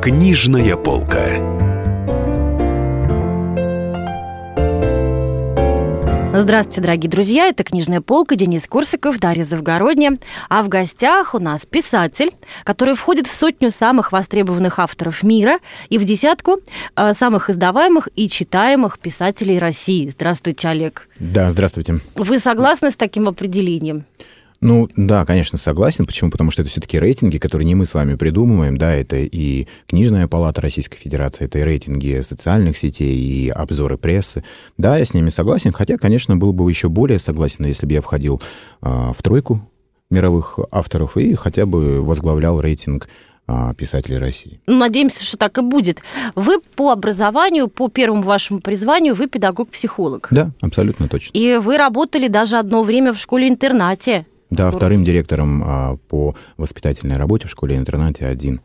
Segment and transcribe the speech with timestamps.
[0.00, 1.26] Книжная полка.
[6.32, 7.48] Здравствуйте, дорогие друзья.
[7.48, 10.18] Это «Книжная полка», Денис Корсаков, Дарья Завгородня.
[10.48, 12.30] А в гостях у нас писатель,
[12.62, 15.58] который входит в сотню самых востребованных авторов мира
[15.88, 16.60] и в десятку
[16.94, 20.08] э, самых издаваемых и читаемых писателей России.
[20.08, 21.08] Здравствуйте, Олег.
[21.18, 22.00] Да, здравствуйте.
[22.14, 24.04] Вы согласны с таким определением?
[24.60, 26.04] Ну, да, конечно, согласен.
[26.06, 26.30] Почему?
[26.30, 30.26] Потому что это все-таки рейтинги, которые не мы с вами придумываем, да, это и Книжная
[30.26, 34.42] палата Российской Федерации, это и рейтинги социальных сетей, и обзоры прессы.
[34.76, 38.00] Да, я с ними согласен, хотя, конечно, был бы еще более согласен, если бы я
[38.00, 38.42] входил
[38.82, 39.68] э, в тройку
[40.10, 43.08] мировых авторов и хотя бы возглавлял рейтинг
[43.50, 44.60] а, писателей России.
[44.66, 46.02] Ну, надеемся, что так и будет.
[46.34, 50.28] Вы по образованию, по первому вашему призванию, вы педагог-психолог.
[50.30, 51.30] Да, абсолютно точно.
[51.36, 54.26] И вы работали даже одно время в школе-интернате.
[54.50, 58.60] Да, вторым директором а, по воспитательной работе в школе-интернате один.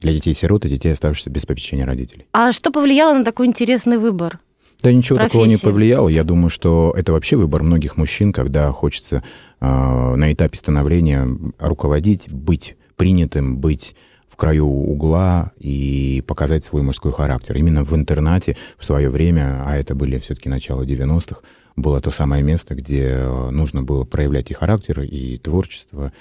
[0.00, 2.26] Для детей-сирот и детей, оставшихся без попечения родителей.
[2.32, 4.38] А что повлияло на такой интересный выбор?
[4.82, 5.32] Да ничего Профессия.
[5.32, 6.08] такого не повлияло.
[6.08, 9.22] Я думаю, что это вообще выбор многих мужчин, когда хочется
[9.60, 13.94] э, на этапе становления руководить, быть принятым, быть
[14.26, 17.56] в краю угла и показать свой мужской характер.
[17.56, 21.42] Именно в интернате в свое время, а это были все-таки начало 90-х,
[21.80, 26.12] было то самое место, где нужно было проявлять и характер, и творчество,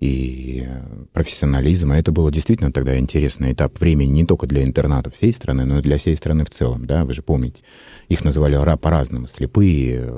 [0.00, 0.68] и
[1.12, 1.92] профессионализм.
[1.92, 5.78] И это было действительно тогда интересный этап времени не только для интерната всей страны, но
[5.78, 6.86] и для всей страны в целом.
[6.86, 7.04] Да?
[7.04, 7.62] Вы же помните,
[8.08, 9.26] их называли по-разному.
[9.26, 10.08] Слепые,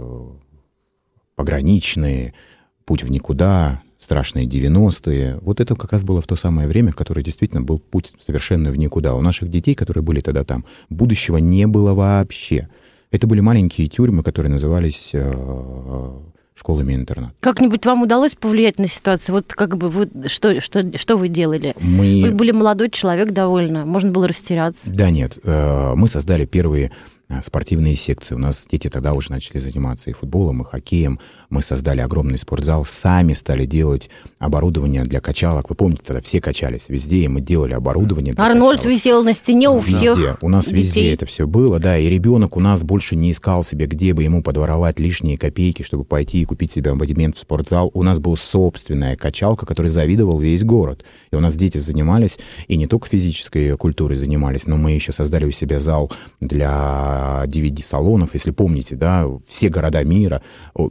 [1.34, 2.34] пограничные,
[2.84, 5.38] путь в никуда, страшные 90-е.
[5.42, 8.76] Вот это как раз было в то самое время, которое действительно был путь совершенно в
[8.76, 9.14] никуда.
[9.14, 12.68] У наших детей, которые были тогда там, будущего не было вообще.
[13.10, 16.20] Это были маленькие тюрьмы, которые назывались э,
[16.60, 17.34] школами интернат.
[17.40, 19.34] Как-нибудь вам удалось повлиять на ситуацию?
[19.34, 21.74] Вот как бы вы что, что, что вы делали?
[21.80, 22.22] Мы...
[22.22, 24.90] Вы были молодой человек довольно, можно было растеряться.
[24.92, 26.92] Да нет, э, мы создали первые
[27.28, 28.34] э, спортивные секции.
[28.34, 31.18] У нас дети тогда уже начали заниматься и футболом, и хоккеем.
[31.50, 35.68] Мы создали огромный спортзал, сами стали делать оборудование для качалок.
[35.68, 38.96] Вы помните, тогда все качались везде, и мы делали оборудование для Арнольд качалок.
[38.96, 40.14] висел на стене у Везде.
[40.14, 40.76] всех У нас детей.
[40.78, 41.98] везде это все было, да.
[41.98, 46.04] И ребенок у нас больше не искал себе, где бы ему подворовать лишние копейки, чтобы
[46.04, 47.90] пойти и купить себе абонемент в спортзал.
[47.94, 51.04] У нас была собственная качалка, которой завидовал весь город.
[51.32, 55.46] И у нас дети занимались, и не только физической культурой занимались, но мы еще создали
[55.46, 60.42] у себя зал для DVD-салонов, если помните, да, все города мира,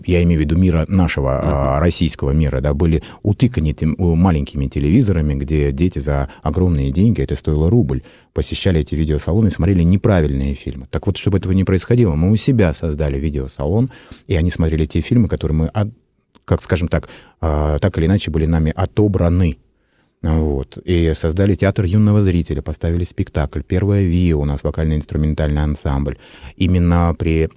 [0.05, 5.35] я имею в виду мира нашего, а, российского мира, да, были утыканы тем, маленькими телевизорами,
[5.35, 8.01] где дети за огромные деньги, это стоило рубль,
[8.33, 10.87] посещали эти видеосалоны смотрели неправильные фильмы.
[10.89, 13.91] Так вот, чтобы этого не происходило, мы у себя создали видеосалон,
[14.27, 15.71] и они смотрели те фильмы, которые мы,
[16.45, 17.09] как скажем так,
[17.41, 19.57] а, так или иначе были нами отобраны.
[20.21, 20.77] Вот.
[20.83, 23.61] И создали театр юного зрителя, поставили спектакль.
[23.61, 26.17] Первая ВИА у нас, вокально-инструментальный ансамбль.
[26.57, 27.49] Именно при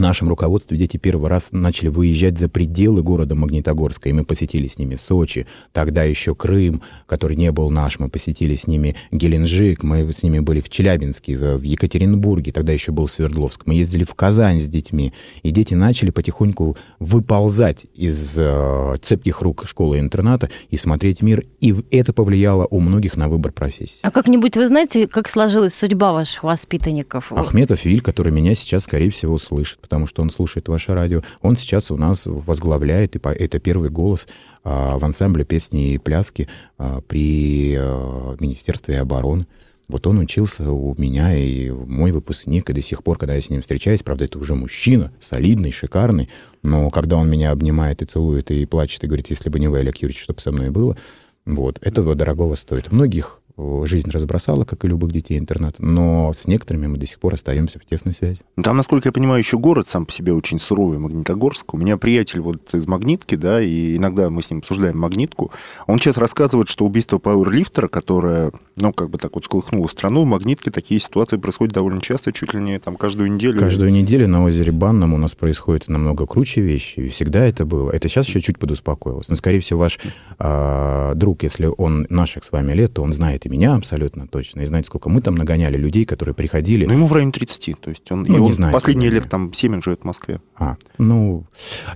[0.00, 4.78] нашем руководстве дети первый раз начали выезжать за пределы города Магнитогорска, и мы посетили с
[4.78, 10.12] ними Сочи, тогда еще Крым, который не был наш, мы посетили с ними Геленджик, мы
[10.12, 14.14] с ними были в Челябинске, в в Екатеринбурге, тогда еще был Свердловск, мы ездили в
[14.14, 21.22] Казань с детьми, и дети начали потихоньку выползать из э, цепких рук школы-интерната и смотреть
[21.22, 23.98] мир, и в- это повлияло у многих на выбор профессии.
[24.02, 27.30] А как-нибудь вы знаете, как сложилась судьба ваших воспитанников?
[27.32, 31.56] Ахметов Виль, который меня сейчас, скорее всего, слышит, потому что он слушает ваше радио, он
[31.56, 34.26] сейчас у нас возглавляет, и это первый голос
[34.64, 36.48] а, в ансамбле песни и пляски
[36.78, 39.46] а, при а, Министерстве обороны.
[39.88, 43.50] Вот он учился у меня, и мой выпускник, и до сих пор, когда я с
[43.50, 46.30] ним встречаюсь, правда, это уже мужчина, солидный, шикарный,
[46.62, 49.80] но когда он меня обнимает и целует, и плачет, и говорит, если бы не вы,
[49.80, 50.96] Олег Юрьевич, что бы со мной было,
[51.44, 52.92] вот, этого дорогого стоит.
[52.92, 53.41] Многих
[53.84, 57.78] жизнь разбросала, как и любых детей интерната, но с некоторыми мы до сих пор остаемся
[57.78, 58.40] в тесной связи.
[58.62, 61.74] Там, насколько я понимаю, еще город сам по себе очень суровый, Магнитогорск.
[61.74, 65.52] У меня приятель вот из Магнитки, да, и иногда мы с ним обсуждаем Магнитку.
[65.86, 70.26] Он сейчас рассказывает, что убийство пауэрлифтера, которое, ну, как бы так вот сколыхнуло страну, в
[70.26, 73.58] Магнитке такие ситуации происходят довольно часто, чуть ли не там каждую неделю.
[73.58, 77.90] Каждую неделю на озере Банном у нас происходит намного круче вещи, и всегда это было.
[77.90, 79.28] Это сейчас еще чуть подуспокоилось.
[79.28, 79.98] Но, скорее всего, ваш
[80.38, 84.60] а, друг, если он наших с вами лет, то он знает и меня абсолютно точно,
[84.60, 86.84] и знает, сколько мы там нагоняли людей, которые приходили.
[86.86, 89.24] Ну, ему в районе 30, то есть он, Ну, и он последние примерно.
[89.24, 90.40] лет там 7 он живет в Москве.
[90.56, 91.44] А, ну,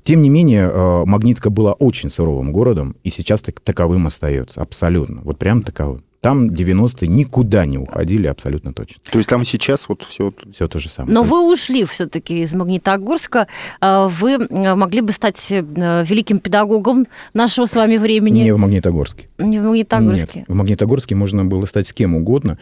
[0.02, 5.20] тем не менее, э, Магнитка была очень суровым городом, и сейчас так, таковым остается, абсолютно,
[5.22, 6.02] вот прям таковым.
[6.26, 8.96] Там 90-е никуда не уходили абсолютно точно.
[9.08, 10.32] То есть там сейчас вот все...
[10.52, 11.14] Все то же самое.
[11.14, 13.46] Но вы ушли все-таки из Магнитогорска.
[13.81, 14.38] А, вы
[14.75, 18.40] могли бы стать э, великим педагогом нашего с вами времени.
[18.40, 19.28] Не в Магнитогорске.
[19.38, 20.38] Не в Магнитогорске.
[20.40, 22.58] Нет, в Магнитогорске можно было стать с кем угодно,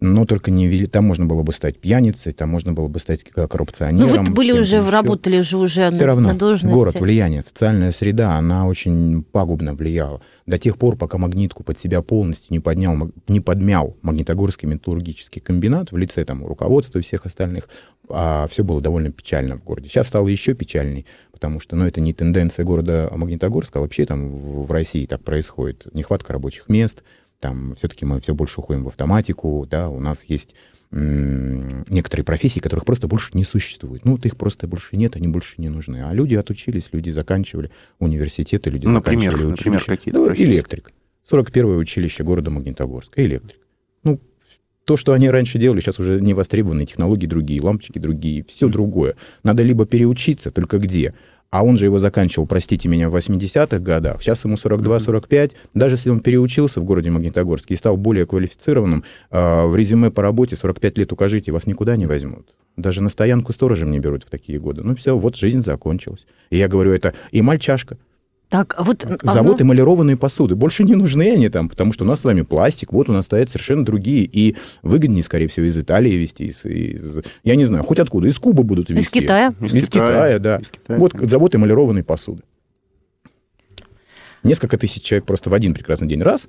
[0.00, 4.24] но только не там можно было бы стать пьяницей, там можно было бы стать коррупционером.
[4.24, 4.88] Ну вы были уже, еще.
[4.90, 6.72] работали же уже Все на, равно, на должности.
[6.72, 10.20] город, влияние, социальная среда, она очень пагубно влияла.
[10.46, 15.92] До тех пор, пока магнитку под себя полностью не, поднял, не подмял Магнитогорский металлургический комбинат
[15.92, 17.68] в лице там, руководства и всех остальных,
[18.08, 19.88] а все было довольно печально в городе.
[19.88, 24.30] Сейчас стало еще печальней, потому что ну, это не тенденция города Магнитогорска, а вообще там
[24.30, 25.86] в, в России так происходит.
[25.92, 27.02] Нехватка рабочих мест,
[27.40, 30.54] там все-таки мы все больше уходим в автоматику, да, у нас есть
[30.90, 34.06] некоторые профессии, которых просто больше не существует.
[34.06, 36.02] Ну, вот их просто больше нет, они больше не нужны.
[36.02, 39.70] А люди отучились, люди заканчивали университеты, люди например, заканчивали училище.
[39.70, 40.92] Например, какие-то ну, Электрик.
[41.30, 43.22] 41-е училище города Магнитогорска.
[43.22, 43.60] Электрик.
[44.02, 44.18] Ну,
[44.84, 49.16] то, что они раньше делали, сейчас уже не востребованы, технологии другие, лампочки другие, все другое.
[49.42, 51.12] Надо либо переучиться, только где?
[51.50, 56.10] А он же его заканчивал, простите меня, в 80-х годах, сейчас ему 42-45, даже если
[56.10, 60.98] он переучился в городе Магнитогорске и стал более квалифицированным, а, в резюме по работе 45
[60.98, 62.54] лет укажите, вас никуда не возьмут.
[62.76, 64.82] Даже на стоянку сторожем не берут в такие годы.
[64.82, 66.26] Ну все, вот жизнь закончилась.
[66.50, 67.96] И я говорю, это и мальчашка,
[68.48, 69.66] так, а вот Завод одно...
[69.66, 70.54] эмалированной посуды.
[70.54, 73.26] Больше не нужны они там, потому что у нас с вами пластик, вот у нас
[73.26, 74.24] стоят совершенно другие.
[74.24, 78.38] И выгоднее, скорее всего, из Италии везти, из, из я не знаю, хоть откуда, из
[78.38, 79.02] Кубы будут везти.
[79.02, 79.54] Из Китая.
[79.60, 80.56] Из, из Китая, Китая, да.
[80.56, 80.98] Из Китая.
[80.98, 82.42] Вот завод эмалированной посуды.
[84.42, 86.48] Несколько тысяч человек просто в один прекрасный день раз,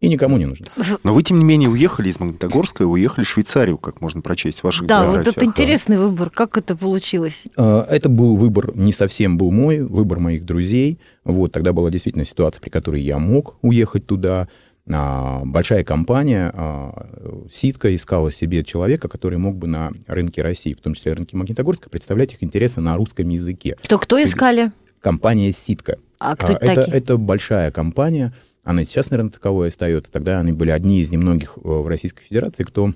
[0.00, 0.66] и никому не нужно.
[1.02, 4.60] Но вы, тем не менее, уехали из Магнитогорска и уехали в Швейцарию, как можно прочесть
[4.60, 6.28] в ваших Да, вот это интересный выбор.
[6.28, 7.44] Как это получилось?
[7.56, 10.98] А, это был выбор, не совсем был мой, выбор моих друзей.
[11.24, 14.48] Вот, тогда была действительно ситуация, при которой я мог уехать туда.
[14.88, 20.80] А, большая компания, а, Ситка, искала себе человека, который мог бы на рынке России, в
[20.80, 23.76] том числе рынке Магнитогорска, представлять их интересы на русском языке.
[23.82, 24.72] Кто, кто искали?
[25.00, 25.98] Компания Ситка.
[26.18, 26.96] А кто это, это такие?
[26.96, 28.34] Это большая компания,
[28.66, 30.10] она сейчас, наверное, таковой остается.
[30.10, 32.92] Тогда они были одни из немногих э, в Российской Федерации, кто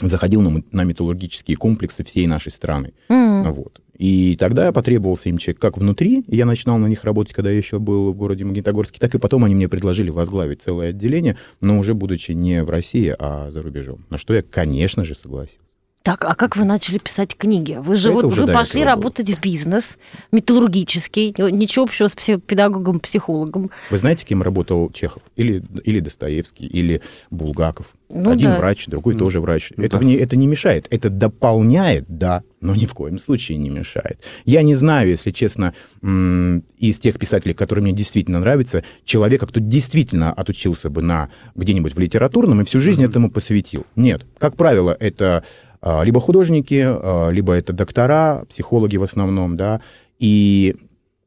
[0.00, 2.92] заходил на, на металлургические комплексы всей нашей страны.
[3.08, 3.52] Mm.
[3.52, 3.80] Вот.
[3.96, 7.78] И тогда потребовался им человек как внутри, я начинал на них работать, когда я еще
[7.78, 11.94] был в городе Магнитогорске, так и потом они мне предложили возглавить целое отделение, но уже
[11.94, 14.06] будучи не в России, а за рубежом.
[14.10, 15.69] На что я, конечно же, согласился.
[16.02, 17.78] Так, а как вы начали писать книги?
[17.78, 19.36] Вы же вот вы пошли работать было.
[19.36, 19.84] в бизнес,
[20.32, 23.70] металлургический, ничего общего с педагогом, психологом.
[23.90, 25.22] Вы знаете, кем работал Чехов?
[25.36, 27.88] Или, или Достоевский, или Булгаков?
[28.08, 28.56] Ну, Один да.
[28.56, 29.18] врач, другой mm.
[29.18, 29.72] тоже врач.
[29.76, 30.04] Ну, это, да.
[30.04, 30.86] не, это не мешает.
[30.88, 34.20] Это дополняет, да, но ни в коем случае не мешает.
[34.46, 40.32] Я не знаю, если честно, из тех писателей, которые мне действительно нравятся, человека, кто действительно
[40.32, 43.10] отучился бы на где-нибудь в литературном и всю жизнь mm-hmm.
[43.10, 43.84] этому посвятил.
[43.96, 44.26] Нет.
[44.38, 45.44] Как правило, это
[45.82, 49.80] либо художники, а, либо это доктора, психологи в основном, да,
[50.18, 50.76] и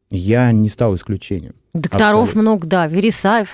[0.10, 1.56] я не стал исключением.
[1.74, 2.42] Докторов Абсолютно.
[2.42, 3.50] много, да, Вересаев.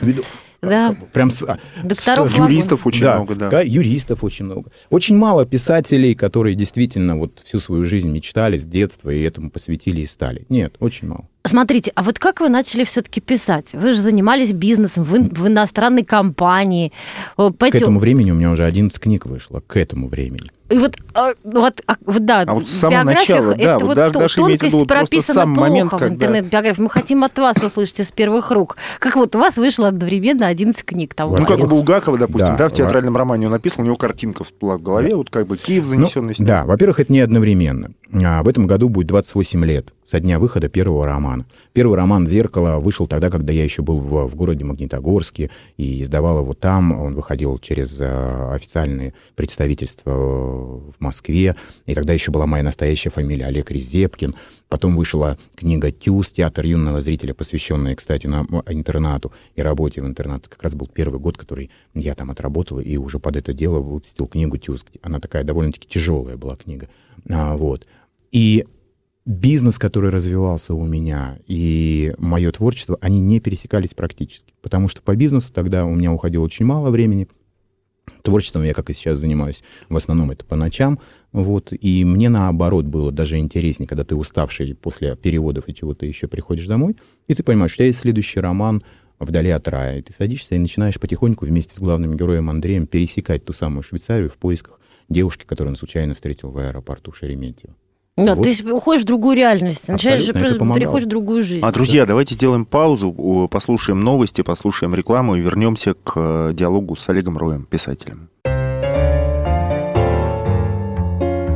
[0.62, 0.94] Да.
[1.13, 1.46] Прям с,
[1.84, 3.50] Докторов с, юристов очень да, много, да.
[3.50, 3.62] да.
[3.62, 4.72] Юристов очень много.
[4.90, 10.02] Очень мало писателей, которые действительно вот всю свою жизнь мечтали с детства и этому посвятили
[10.02, 10.45] и стали.
[10.50, 11.30] Нет, очень мало.
[11.46, 13.68] Смотрите, а вот как вы начали все-таки писать?
[13.72, 16.92] Вы же занимались бизнесом, вы в иностранной компании.
[17.36, 17.58] Пойдем.
[17.58, 20.52] К этому времени у меня уже 11 книг вышло, к этому времени.
[20.70, 23.98] И вот, а, вот, а, вот да, а вот с самого начала, да, это вот,
[23.98, 26.82] вот даже тонкость вот прописана сам плохо момент, в интернет-биографии.
[26.82, 28.78] Мы хотим от вас услышать из первых рук.
[29.00, 31.38] Как вот у вас вышло одновременно 11 книг того.
[31.38, 34.44] Ну, как у Булгакова, допустим, да, да в театральном романе он написал, у него картинка
[34.44, 37.90] всплыла в голове, вот как бы Киев занесенный ну, Да, во-первых, это не одновременно.
[38.11, 41.45] А в этом году будет 28 лет со дня выхода первого романа.
[41.73, 46.39] Первый роман «Зеркало» вышел тогда, когда я еще был в, в городе Магнитогорске и издавал
[46.39, 46.99] его там.
[46.99, 51.56] Он выходил через э, официальные представительства в Москве.
[51.85, 54.33] И тогда еще была моя настоящая фамилия Олег Резепкин.
[54.69, 60.49] Потом вышла книга «Тюз», театр юного зрителя, посвященная, кстати, на интернату и работе в интернате.
[60.49, 64.25] Как раз был первый год, который я там отработал, и уже под это дело выпустил
[64.25, 64.83] книгу «Тюз».
[65.04, 66.89] Она такая довольно-таки тяжелая была книга.
[67.30, 67.88] А, вот.
[68.31, 68.66] И
[69.26, 74.54] бизнес, который развивался у меня, и мое творчество, они не пересекались практически.
[74.61, 77.28] Потому что по бизнесу тогда у меня уходило очень мало времени.
[78.23, 80.99] Творчеством я, как и сейчас, занимаюсь в основном это по ночам.
[81.31, 86.28] Вот, и мне наоборот было даже интереснее, когда ты уставший после переводов и чего-то еще
[86.28, 86.97] приходишь домой,
[87.28, 88.83] и ты понимаешь, тебя есть следующий роман
[89.19, 93.45] «Вдали от рая», и ты садишься и начинаешь потихоньку вместе с главным героем Андреем пересекать
[93.45, 94.79] ту самую Швейцарию в поисках
[95.09, 97.75] девушки, которую он случайно встретил в аэропорту Шереметьево.
[98.18, 98.44] Да, Вот.
[98.44, 101.66] то есть уходишь в другую реальность, начинаешь же переходишь в другую жизнь.
[101.66, 107.07] А, друзья, давайте сделаем паузу, послушаем новости, послушаем рекламу и вернемся к э, диалогу с
[107.07, 108.30] Олегом Роем, писателем.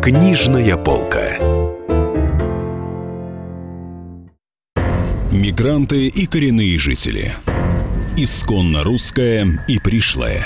[0.01, 1.37] Книжная полка.
[5.31, 7.33] Мигранты и коренные жители.
[8.15, 10.45] Исконно русское и пришлое.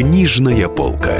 [0.00, 1.12] Книжная полка.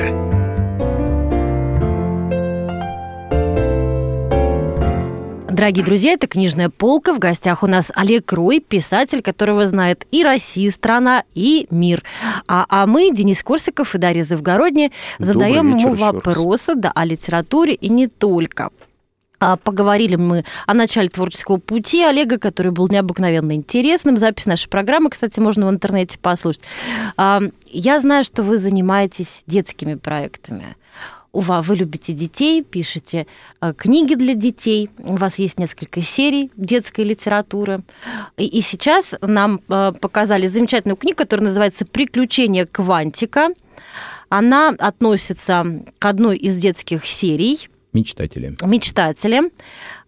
[5.50, 7.12] Дорогие друзья, это «Книжная полка».
[7.12, 12.02] В гостях у нас Олег Рой, писатель, которого знает и Россия, страна, и мир.
[12.48, 17.74] А, а мы, Денис Корсиков и Дарья Завгородняя, задаем вечер ему вопросы да, о литературе
[17.74, 18.70] и не только.
[19.40, 24.18] А, Поговорили мы о начале творческого пути Олега, который был необыкновенно интересным.
[24.18, 26.60] Запись нашей программы, кстати, можно в интернете послушать.
[27.16, 30.76] А, Я знаю, что вы занимаетесь детскими проектами.
[31.32, 33.28] У вас вы любите детей, пишете
[33.60, 34.90] э, книги для детей.
[34.98, 37.82] У вас есть несколько серий детской литературы.
[38.36, 43.50] И, и сейчас нам показали замечательную книгу, которая называется «Приключения Квантика».
[44.28, 45.64] Она относится
[46.00, 48.56] к одной из детских серий Мечтатели.
[48.62, 49.50] «Мечтатели».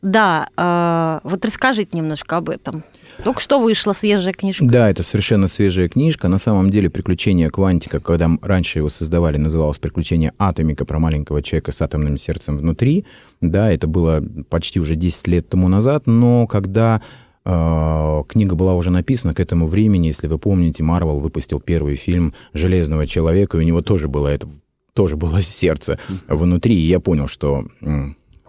[0.03, 2.85] Да, э, вот расскажите немножко об этом.
[3.25, 4.65] Только что вышла свежая книжка.
[4.65, 6.29] Да, это совершенно свежая книжка.
[6.29, 11.73] На самом деле «Приключения Квантика», когда раньше его создавали, называлось «Приключения Атомика» про маленького человека
[11.73, 13.05] с атомным сердцем внутри.
[13.41, 17.03] Да, это было почти уже 10 лет тому назад, но когда
[17.45, 22.35] э, книга была уже написана к этому времени, если вы помните, Марвел выпустил первый фильм
[22.55, 24.49] «Железного человека», и у него тоже было это
[24.95, 27.67] тоже было сердце внутри, и я понял, что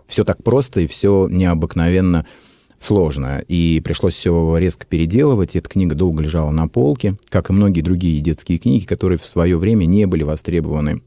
[0.07, 2.25] все так просто и все необыкновенно
[2.77, 3.43] сложно.
[3.47, 5.55] И пришлось все резко переделывать.
[5.55, 9.57] Эта книга долго лежала на полке, как и многие другие детские книги, которые в свое
[9.57, 11.01] время не были востребованы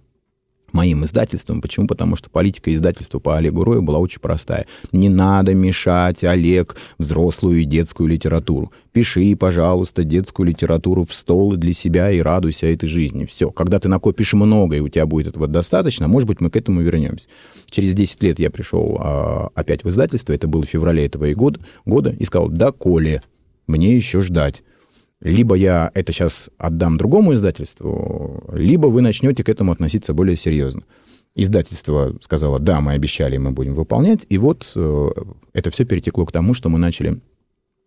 [0.73, 1.61] моим издательством.
[1.61, 1.87] Почему?
[1.87, 4.67] Потому что политика издательства по Олегу Рою была очень простая.
[4.93, 8.73] Не надо мешать, Олег, взрослую и детскую литературу.
[8.93, 13.25] Пиши, пожалуйста, детскую литературу в стол для себя и радуйся этой жизни.
[13.25, 13.51] Все.
[13.51, 16.81] Когда ты накопишь много, и у тебя будет этого достаточно, может быть, мы к этому
[16.81, 17.29] вернемся.
[17.71, 21.61] Через 10 лет я пришел а, опять в издательство, это было в феврале этого года,
[21.85, 23.23] года, и сказал, да, Коля,
[23.67, 24.63] мне еще ждать.
[25.21, 30.83] Либо я это сейчас отдам другому издательству, либо вы начнете к этому относиться более серьезно.
[31.35, 34.25] Издательство сказало, да, мы обещали, мы будем выполнять.
[34.29, 35.09] И вот э,
[35.53, 37.21] это все перетекло к тому, что мы начали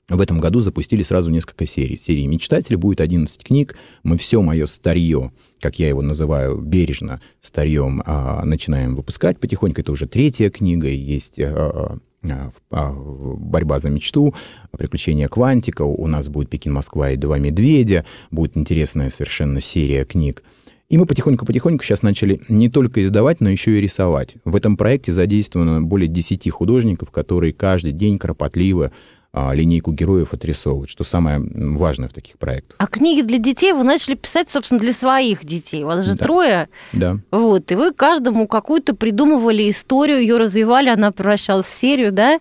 [0.09, 1.95] в этом году запустили сразу несколько серий.
[1.95, 3.75] Серии «Мечтатели» будет 11 книг.
[4.03, 5.31] Мы все мое старье,
[5.61, 9.81] как я его называю, бережно старьем а, начинаем выпускать потихоньку.
[9.81, 14.33] Это уже третья книга, есть а, «Борьба за мечту»,
[14.77, 20.43] «Приключения Квантика», у нас будет «Пекин, Москва» и «Два медведя», будет интересная совершенно серия книг.
[20.89, 24.37] И мы потихоньку-потихоньку сейчас начали не только издавать, но еще и рисовать.
[24.43, 28.91] В этом проекте задействовано более 10 художников, которые каждый день кропотливо а,
[29.33, 32.75] линейку героев отрисовывают, что самое важное в таких проектах.
[32.79, 35.83] А книги для детей вы начали писать, собственно, для своих детей.
[35.83, 36.23] У вас же Да.
[36.25, 36.69] трое.
[36.93, 37.17] Да.
[37.31, 42.39] Вот, и вы каждому какую-то придумывали историю, ее развивали, она превращалась в серию, да?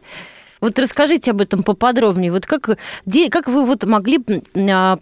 [0.60, 2.32] Вот расскажите об этом поподробнее.
[2.32, 2.78] Вот как,
[3.30, 4.18] как вы вот могли
[4.56, 4.98] а,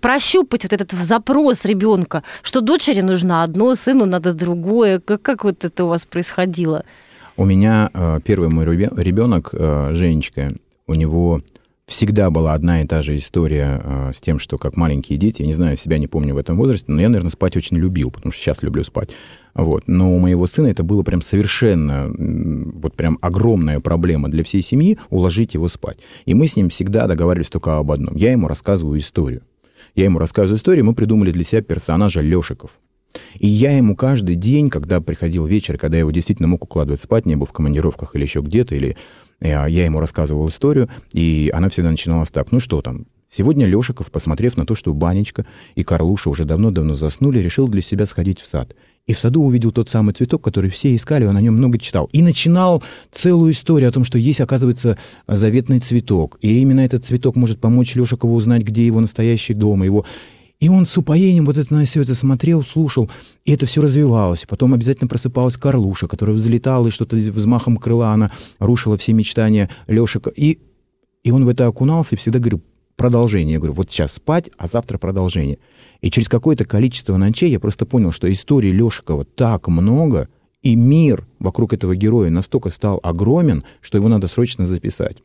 [0.00, 4.98] прощупать вот этот запрос ребенка, что дочери нужно одно, сыну надо другое?
[5.00, 6.84] Как, как вот это у вас происходило?
[7.36, 10.52] У меня э, первый мой ребе- ребенок, э, Женечка,
[10.92, 11.42] у него
[11.86, 15.48] всегда была одна и та же история э, с тем, что как маленькие дети, я
[15.48, 18.32] не знаю, себя не помню в этом возрасте, но я, наверное, спать очень любил, потому
[18.32, 19.10] что сейчас люблю спать.
[19.54, 19.84] Вот.
[19.86, 24.98] Но у моего сына это было прям совершенно, вот прям огромная проблема для всей семьи
[25.10, 25.98] уложить его спать.
[26.24, 28.14] И мы с ним всегда договаривались только об одном.
[28.14, 29.42] Я ему рассказываю историю.
[29.94, 32.70] Я ему рассказываю историю, мы придумали для себя персонажа Лешиков.
[33.38, 37.26] И я ему каждый день, когда приходил вечер, когда я его действительно мог укладывать спать,
[37.26, 38.96] не был в командировках или еще где-то, или
[39.40, 44.10] я, я ему рассказывал историю, и она всегда начиналась так, ну что там, сегодня Лешиков,
[44.10, 48.46] посмотрев на то, что Банечка и Карлуша уже давно-давно заснули, решил для себя сходить в
[48.46, 48.76] сад.
[49.06, 52.08] И в саду увидел тот самый цветок, который все искали, он о нем много читал.
[52.12, 56.38] И начинал целую историю о том, что есть, оказывается, заветный цветок.
[56.40, 60.04] И именно этот цветок может помочь Лешикову узнать, где его настоящий дом, его
[60.62, 63.10] И он с упоением вот это на все это смотрел, слушал,
[63.44, 64.46] и это все развивалось.
[64.48, 70.30] Потом обязательно просыпалась Карлуша, которая взлетала, и что-то взмахом крыла она рушила все мечтания Лешика.
[70.30, 70.60] И,
[71.24, 72.62] и он в это окунался, и всегда говорил,
[72.94, 73.54] продолжение.
[73.54, 75.58] Я говорю, вот сейчас спать, а завтра продолжение.
[76.00, 80.28] И через какое-то количество ночей я просто понял, что истории Лешикова так много,
[80.62, 85.24] и мир вокруг этого героя настолько стал огромен, что его надо срочно записать.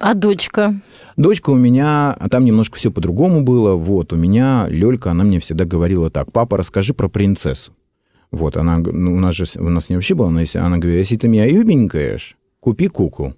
[0.00, 0.74] А дочка?
[1.16, 3.74] Дочка у меня, а там немножко все по-другому было.
[3.74, 7.72] Вот, у меня Лёлька, она мне всегда говорила так, папа, расскажи про принцессу.
[8.30, 10.98] Вот, она, ну, у нас же, у нас не вообще было, но если, она говорит,
[10.98, 13.34] если ты меня юбенькаешь, купи куклу.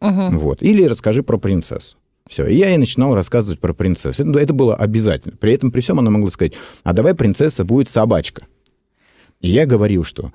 [0.00, 0.30] Угу.
[0.38, 1.96] Вот, или расскажи про принцессу.
[2.28, 4.22] Все, и я ей начинал рассказывать про принцессу.
[4.22, 5.36] Это, это было обязательно.
[5.36, 8.46] При этом, при всем, она могла сказать, а давай принцесса будет собачка.
[9.40, 10.32] И я говорил, что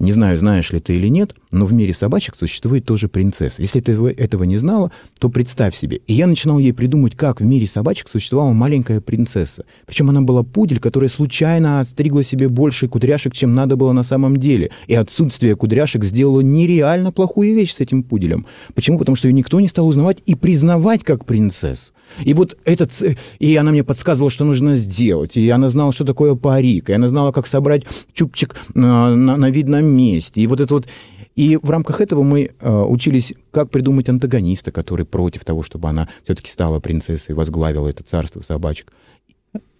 [0.00, 3.62] не знаю, знаешь ли ты или нет, но в мире собачек существует тоже принцесса.
[3.62, 6.00] Если ты этого не знала, то представь себе.
[6.08, 9.64] И я начинал ей придумать, как в мире собачек существовала маленькая принцесса.
[9.86, 14.36] Причем она была пудель, которая случайно отстригла себе больше кудряшек, чем надо было на самом
[14.36, 14.70] деле.
[14.88, 18.46] И отсутствие кудряшек сделало нереально плохую вещь с этим пуделем.
[18.74, 18.98] Почему?
[18.98, 21.92] Потому что ее никто не стал узнавать и признавать как принцессу.
[22.22, 22.92] И вот этот...
[23.38, 25.36] И она мне подсказывала, что нужно сделать.
[25.36, 26.90] И она знала, что такое парик.
[26.90, 30.40] И она знала, как собрать чупчик на, на, на видном месте.
[30.40, 30.88] И вот это вот...
[31.34, 36.08] И в рамках этого мы э, учились, как придумать антагониста, который против того, чтобы она
[36.22, 38.92] все-таки стала принцессой, возглавила это царство собачек.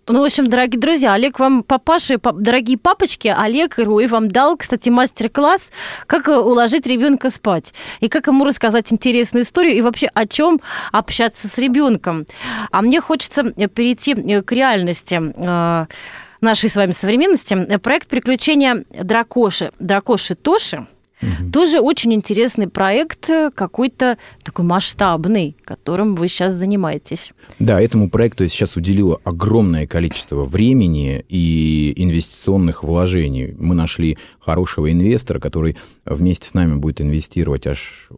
[0.07, 4.59] Ну, в общем, дорогие друзья, Олег вам, папаши, пап, дорогие папочки, Олег Руи вам дал,
[4.59, 5.63] кстати, мастер-класс,
[6.07, 7.73] как уложить ребенка спать.
[8.01, 10.61] И как ему рассказать интересную историю, и вообще о чем
[10.93, 12.27] общаться с ребенком.
[12.71, 15.87] А мне хочется перейти э, к реальности э,
[16.45, 17.79] нашей с вами современности.
[17.79, 19.73] Проект «Приключения дракоши».
[19.79, 20.87] Дракоши Тоши–
[21.25, 21.51] Угу.
[21.53, 27.33] Тоже очень интересный проект, э, какой-то такой масштабный, которым вы сейчас занимаетесь.
[27.59, 33.55] Да, этому проекту я сейчас уделила огромное количество времени и инвестиционных вложений.
[33.59, 38.09] Мы нашли хорошего инвестора, который вместе с нами будет инвестировать аж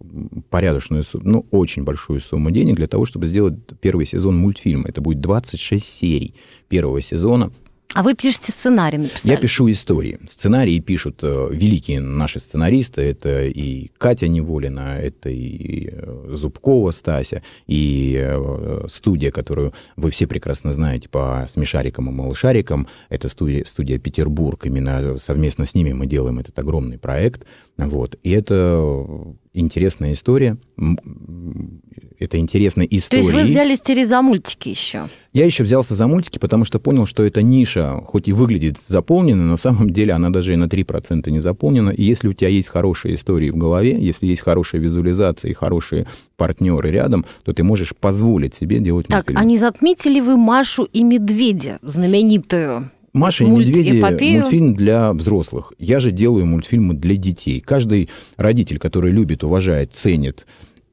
[0.50, 4.88] порядочную, ну, очень большую сумму денег для того, чтобы сделать первый сезон мультфильма.
[4.88, 6.34] Это будет 26 серий
[6.68, 7.52] первого сезона
[7.94, 9.32] а вы пишете сценарий, написали?
[9.32, 10.18] Я пишу истории.
[10.28, 13.02] Сценарии пишут э, великие наши сценаристы.
[13.02, 20.26] Это и Катя Неволина, это и э, Зубкова Стася, и э, студия, которую вы все
[20.26, 22.88] прекрасно знаете по «Смешарикам» и «Малышарикам».
[23.08, 24.66] Это студия, студия «Петербург».
[24.66, 27.46] Именно совместно с ними мы делаем этот огромный проект.
[27.76, 28.18] Вот.
[28.22, 30.56] И это интересная история.
[32.18, 33.22] Это интересная история.
[33.22, 35.08] То есть вы взялись теперь за мультики еще?
[35.34, 39.44] Я еще взялся за мультики, потому что понял, что эта ниша, хоть и выглядит заполнена,
[39.44, 41.90] на самом деле она даже и на 3% не заполнена.
[41.90, 46.06] И если у тебя есть хорошие истории в голове, если есть хорошая визуализация и хорошие
[46.38, 49.36] партнеры рядом, то ты можешь позволить себе делать так, мультфильм.
[49.36, 52.90] Так, а не затмите ли вы Машу и Медведя, знаменитую?
[53.16, 55.72] Маша и медведи мультфильм для взрослых.
[55.78, 57.60] Я же делаю мультфильмы для детей.
[57.60, 60.46] Каждый родитель, который любит, уважает, ценит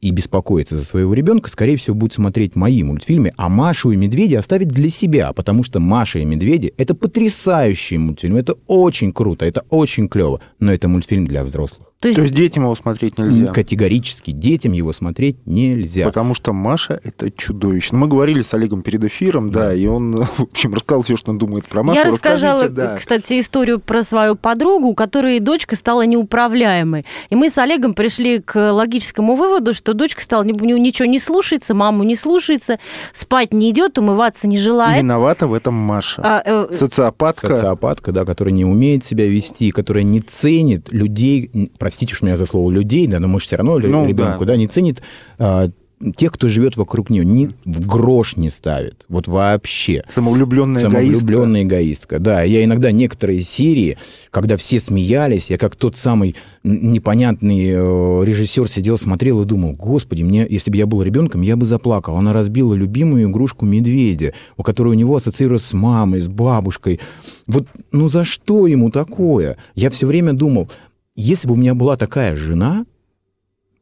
[0.04, 4.36] и беспокоится за своего ребенка, скорее всего, будет смотреть мои мультфильмы, а Машу и Медведи
[4.36, 9.64] оставить для себя, потому что Маша и Медведи— это потрясающий мультфильм, это очень круто, это
[9.70, 11.93] очень клево, но это мультфильм для взрослых.
[12.04, 12.18] То есть...
[12.18, 13.54] То есть детям его смотреть нельзя?
[13.54, 16.06] Категорически детям его смотреть нельзя.
[16.06, 17.96] Потому что Маша— это чудовище.
[17.96, 21.32] Мы говорили с Олегом перед эфиром, да, да и он, в общем, рассказал все, что
[21.32, 21.98] он думает про Машу.
[21.98, 22.98] Я рассказала, да.
[22.98, 27.06] кстати, историю про свою подругу, у которой дочка стала неуправляемой.
[27.30, 32.04] И мы с Олегом пришли к логическому выводу, что дочка стала ничего не слушается, маму
[32.04, 32.80] не слушается,
[33.13, 34.98] спать не идет, умываться не желает.
[34.98, 36.22] И виновата в этом Маша.
[36.22, 37.48] А, э, Социопатка.
[37.48, 42.46] Социопатка, да, которая не умеет себя вести, которая не ценит людей, простите уж меня за
[42.46, 44.54] слово, людей, да, но может все равно ну, ребенку, да.
[44.54, 45.02] да, не ценит
[45.38, 45.70] а,
[46.12, 49.06] тех, кто живет вокруг нее, ни в грош не ставит.
[49.08, 50.04] Вот вообще.
[50.10, 52.20] Самовлюбленная Самовлюбленная эгоистка.
[52.20, 53.98] Да, я иногда некоторые серии,
[54.30, 60.24] когда все смеялись, я как тот самый непонятный э, режиссер сидел, смотрел и думал, господи,
[60.24, 62.18] мне, если бы я был ребенком, я бы заплакал.
[62.18, 67.00] Она разбила любимую игрушку медведя, у которой у него ассоциируется с мамой, с бабушкой.
[67.48, 69.58] Вот, ну за что ему такое?
[69.76, 70.70] Я все время думал,
[71.15, 72.86] если бы у меня была такая жена,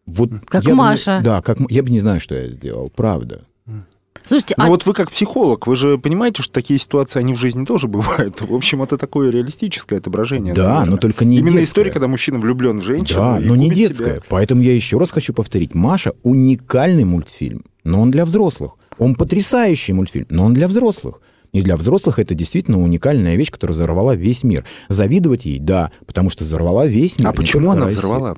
[0.06, 1.20] вот как я Маша.
[1.20, 3.46] Бы, да, как я бы не знаю, что я сделал, правда.
[4.28, 4.68] Слушайте, ну а...
[4.68, 8.42] вот вы как психолог, вы же понимаете, что такие ситуации, они в жизни тоже бывают.
[8.42, 10.54] В общем, это такое реалистическое отображение.
[10.54, 10.92] Да, наверное.
[10.92, 11.64] но только не Именно детское.
[11.64, 13.20] история, когда мужчина влюблен в женщину.
[13.20, 14.16] Да, но не детская.
[14.16, 14.24] Себя.
[14.30, 15.74] Поэтому я еще раз хочу повторить.
[15.74, 18.74] Маша уникальный мультфильм, но он для взрослых.
[18.98, 21.22] Он потрясающий мультфильм, но он для взрослых.
[21.54, 24.66] И для взрослых это действительно уникальная вещь, которая взорвала весь мир.
[24.88, 27.28] Завидовать ей, да, потому что взорвала весь мир.
[27.28, 28.38] А почему она взорвала?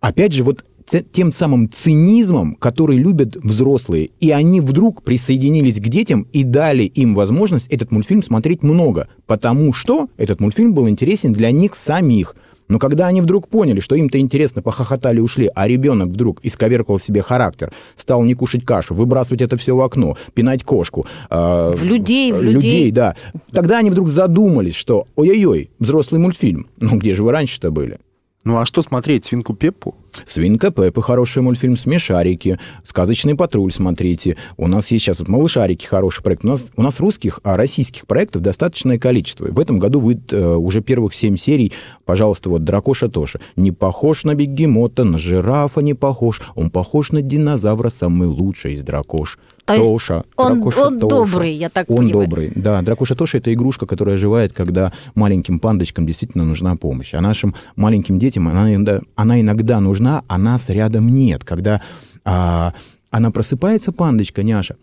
[0.00, 0.64] Опять же, вот
[1.12, 4.10] тем самым цинизмом, который любят взрослые.
[4.20, 9.72] И они вдруг присоединились к детям и дали им возможность этот мультфильм смотреть много, потому
[9.72, 12.36] что этот мультфильм был интересен для них самих.
[12.68, 17.22] Но когда они вдруг поняли, что им-то интересно, похохотали, ушли, а ребенок вдруг исковеркал себе
[17.22, 21.06] характер, стал не кушать кашу, выбрасывать это все в окно, пинать кошку.
[21.30, 22.52] э, В людей, в людей.
[22.54, 22.90] людей.
[22.90, 23.14] да.
[23.52, 26.66] Тогда они вдруг задумались, что ой-ой-ой, взрослый мультфильм.
[26.80, 27.98] Ну где же вы раньше-то были?
[28.44, 29.94] Ну а что смотреть, свинку Пеппу?
[30.24, 34.36] Свинка Пеппа, хороший мультфильм, Смешарики, Сказочный патруль, смотрите.
[34.56, 36.44] У нас есть сейчас вот Малышарики, хороший проект.
[36.44, 39.46] У нас, у нас русских, а российских проектов достаточное количество.
[39.46, 41.72] В этом году выйдет э, уже первых семь серий.
[42.04, 43.40] Пожалуйста, вот Дракоша Тоша.
[43.56, 46.40] Не похож на бегемота, на жирафа не похож.
[46.54, 49.38] Он похож на динозавра, самый лучший из дракош.
[49.66, 50.24] То Тоша.
[50.36, 51.16] он- Дракоша он Тоша.
[51.32, 52.26] добрый, я так Он понимаю.
[52.26, 52.82] добрый, да.
[52.82, 57.14] Дракоша Тоша– это игрушка, которая оживает, когда маленьким пандочкам действительно нужна помощь.
[57.14, 61.44] А нашим маленьким детям она иногда, она иногда нужна, а нас рядом нет.
[61.44, 61.82] Когда
[62.24, 62.74] а,
[63.10, 64.76] она просыпается, пандочка, няша,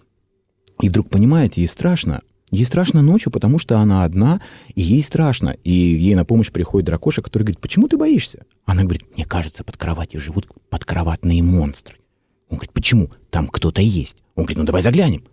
[0.82, 2.22] и вдруг понимаете, ей страшно.
[2.52, 4.39] Ей страшно ночью, потому что она одна,
[4.76, 5.56] и ей страшно.
[5.63, 8.46] И ей на помощь приходит дракоша, который говорит, почему ты боишься?
[8.65, 11.96] Она говорит, мне кажется, под кроватью живут подкроватные монстры.
[12.50, 13.10] Он говорит, почему?
[13.32, 14.22] Там кто-то есть.
[14.36, 15.24] Он говорит, ну давай заглянем.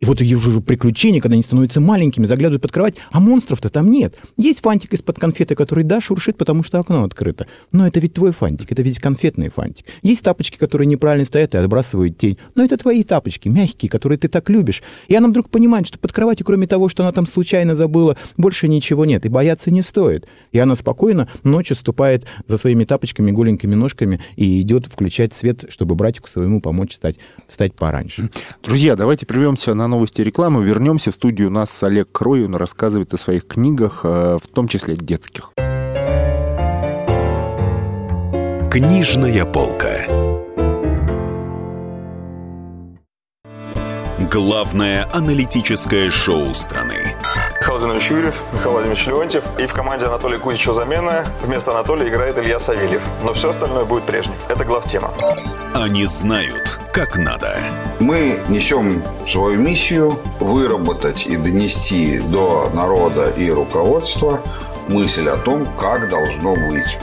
[0.00, 3.90] И вот ее уже приключения, когда они становятся маленькими, заглядывают под кровать, а монстров-то там
[3.90, 4.16] нет.
[4.36, 7.48] Есть фантик из-под конфеты, который, да, шуршит, потому что окно открыто.
[7.72, 9.86] Но это ведь твой фантик, это ведь конфетный фантик.
[10.02, 12.38] Есть тапочки, которые неправильно стоят и отбрасывают тень.
[12.54, 14.84] Но это твои тапочки, мягкие, которые ты так любишь.
[15.08, 18.68] И она вдруг понимает, что под кроватью, кроме того, что она там случайно забыла, больше
[18.68, 20.28] ничего нет, и бояться не стоит.
[20.52, 25.96] И она спокойно ночью ступает за своими тапочками, голенькими ножками и идет включать свет, чтобы
[25.96, 28.30] братику своему помочь встать, встать пораньше.
[28.62, 30.60] Друзья, давайте прервемся на новости и рекламу.
[30.60, 31.48] Вернемся в студию.
[31.48, 35.52] У нас Олег Крой, он рассказывает о своих книгах, э, в том числе детских.
[38.70, 40.06] Книжная полка.
[44.30, 47.16] Главное аналитическое шоу страны.
[47.60, 49.44] Михаил Владимирович Юрьев, Михаил Владимирович Леонтьев.
[49.58, 51.24] И в команде Анатолия Кузичева замена.
[51.42, 53.02] Вместо Анатолия играет Илья Савельев.
[53.24, 54.34] Но все остальное будет прежним.
[54.50, 55.10] Это главтема.
[55.72, 56.67] Они знают,
[56.98, 57.56] как надо.
[58.00, 64.40] Мы несем свою миссию выработать и донести до народа и руководства
[64.88, 66.98] мысль о том, как должно быть.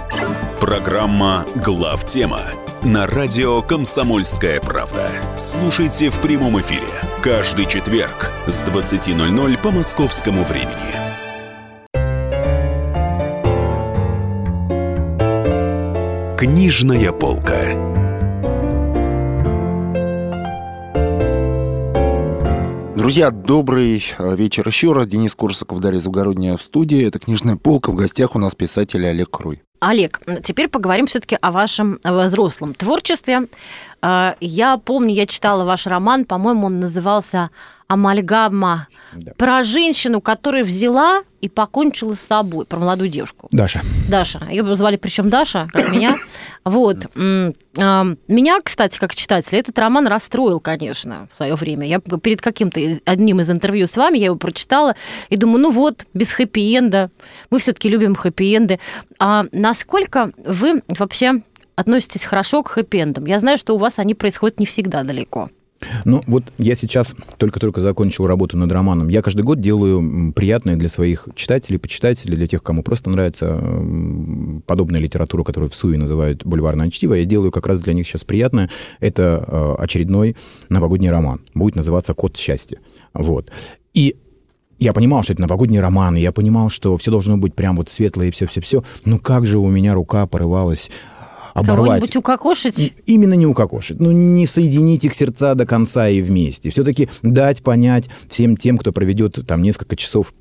[0.60, 2.42] Программа «Главтема»
[2.84, 5.10] на радио «Комсомольская правда».
[5.38, 6.82] Слушайте в прямом эфире
[7.22, 11.06] каждый четверг с 20.00 по московскому времени.
[16.38, 18.05] Книжная полка.
[23.06, 25.06] Друзья, добрый э, вечер еще раз.
[25.06, 27.06] Денис Курсаков, Дарья Завгородняя в студии.
[27.06, 27.92] Это «Книжная полка».
[27.92, 29.62] В гостях у нас писатель Олег Круй.
[29.80, 33.46] Олег, теперь поговорим все-таки о вашем взрослом творчестве.
[34.02, 37.52] Э, Я помню, я читала ваш роман, по-моему, он назывался
[37.88, 38.88] «Амальгама»,
[39.38, 43.48] про женщину, которая взяла и покончила с собой, про молодую девушку.
[43.52, 43.82] Даша.
[44.10, 44.48] Даша.
[44.50, 46.16] Ее звали причем Даша, как меня.
[46.66, 47.06] Вот.
[47.16, 51.86] Меня, кстати, как читателя, этот роман расстроил, конечно, в свое время.
[51.86, 54.96] Я перед каким-то одним из интервью с вами я его прочитала
[55.30, 57.12] и думаю, ну вот, без хэппи-энда.
[57.52, 58.80] Мы все-таки любим хэппи-энды.
[59.20, 61.44] А насколько вы вообще
[61.76, 63.28] относитесь хорошо к хэппи-эндам?
[63.28, 65.52] Я знаю, что у вас они происходят не всегда далеко.
[66.06, 69.10] Ну, вот я сейчас только-только закончил работу над романом.
[69.10, 73.62] Я каждый год делаю приятное для своих читателей, почитателей, для тех, кому просто нравится
[74.66, 77.14] подобная литература, которую в СУИ называют бульварное чтиво.
[77.14, 78.70] Я делаю как раз для них сейчас приятное.
[79.00, 80.36] Это э, очередной
[80.70, 81.42] новогодний роман.
[81.54, 82.80] Будет называться «Код счастья».
[83.14, 83.52] Вот.
[83.94, 84.16] И
[84.80, 87.90] я понимал, что это новогодний роман, и я понимал, что все должно быть прям вот
[87.90, 88.84] светлое и все-все-все.
[89.06, 90.90] Но как же у меня рука порывалась
[91.56, 91.88] оборвать.
[91.88, 92.80] Кого-нибудь укокошить?
[92.80, 94.00] И- Именно не укокошить.
[94.00, 96.70] Ну, не соединить их сердца до конца и вместе.
[96.70, 100.34] Все-таки дать понять всем тем, кто проведет там несколько часов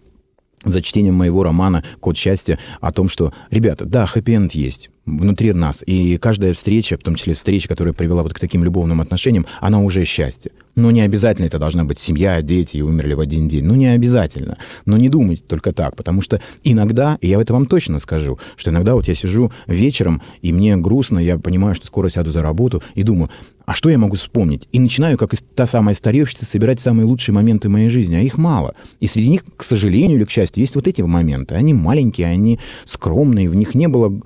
[0.65, 5.83] за чтением моего романа «Код счастья» о том, что, ребята, да, хэппи-энд есть внутри нас,
[5.87, 9.81] и каждая встреча, в том числе встреча, которая привела вот к таким любовным отношениям, она
[9.81, 10.53] уже счастье.
[10.75, 13.65] Но не обязательно это должна быть семья, дети и умерли в один день.
[13.65, 14.59] Ну, не обязательно.
[14.87, 18.71] Но не думайте только так, потому что иногда, и я это вам точно скажу, что
[18.71, 22.83] иногда вот я сижу вечером, и мне грустно, я понимаю, что скоро сяду за работу,
[22.95, 23.31] и думаю,
[23.67, 24.69] а что я могу вспомнить?
[24.73, 28.37] И начинаю, как и та самая старевщица, собирать самые лучшие моменты моей жизни, а их
[28.37, 28.75] мало.
[29.01, 31.55] И среди них, к сожалению или к счастью, есть вот эти моменты.
[31.55, 34.21] Они маленькие, они скромные, в них не было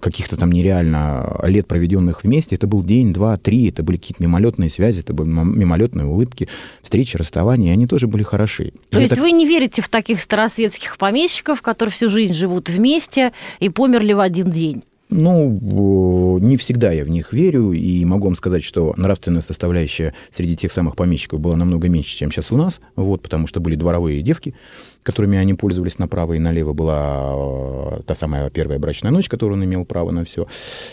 [0.00, 2.56] каких-то там нереально лет, проведенных вместе.
[2.56, 6.48] Это был день, два, три, это были какие-то мимолетные связи, это были мим- мимолетные улыбки,
[6.82, 8.72] встречи, расставания, и они тоже были хороши.
[8.90, 12.68] То Я есть так- вы не верите в таких старосветских помещиков, которые всю жизнь живут
[12.68, 14.82] вместе и померли в один день?
[15.10, 20.54] Ну, не всегда я в них верю, и могу вам сказать, что нравственная составляющая среди
[20.54, 24.20] тех самых помещиков была намного меньше, чем сейчас у нас, вот, потому что были дворовые
[24.20, 24.54] девки,
[25.02, 29.64] которыми они пользовались направо и налево, была э, та самая первая брачная ночь, которую он
[29.64, 30.46] имел право на все,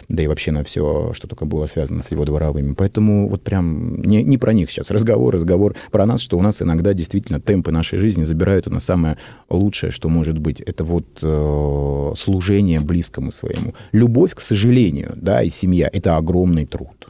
[0.07, 2.73] да и вообще на все, что только было связано с его дворовыми.
[2.73, 6.61] Поэтому вот прям не, не про них сейчас разговор, разговор про нас, что у нас
[6.61, 9.17] иногда действительно темпы нашей жизни забирают у нас самое
[9.49, 10.61] лучшее, что может быть.
[10.61, 13.73] Это вот э, служение близкому своему.
[13.91, 17.07] Любовь, к сожалению, да, и семья– это огромный труд.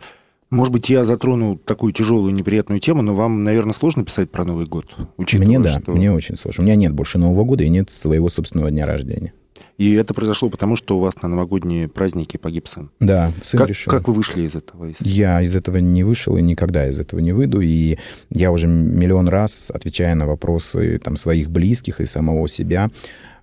[0.56, 4.66] Может быть, я затрону такую тяжелую неприятную тему, но вам, наверное, сложно писать про Новый
[4.66, 4.86] год?
[5.18, 5.92] Мне да, что...
[5.92, 6.64] мне очень сложно.
[6.64, 9.34] У меня нет больше Нового года и нет своего собственного дня рождения.
[9.78, 12.90] И это произошло потому, что у вас на новогодние праздники погиб сын.
[13.02, 13.92] Да, сын как, решил.
[13.92, 14.90] Как вы вышли из этого?
[15.02, 17.60] Я из этого не вышел и никогда из этого не выйду.
[17.60, 17.98] И
[18.30, 22.90] я уже миллион раз, отвечая на вопросы там, своих близких и самого себя,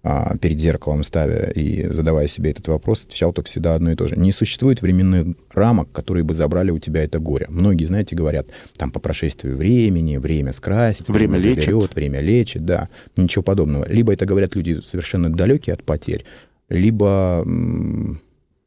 [0.05, 4.09] а, перед зеркалом ставя и задавая себе этот вопрос, отвечал только всегда одно и то
[4.09, 4.17] же.
[4.17, 7.47] Не существует временных рамок, которые бы забрали у тебя это горе.
[7.49, 11.65] Многие, знаете, говорят, там по прошествию времени, время скрасить, время, время лечит.
[11.65, 13.87] Заберет, время лечит, да, ничего подобного.
[13.89, 16.25] Либо это говорят люди совершенно далекие от потерь,
[16.69, 18.19] либо, ну,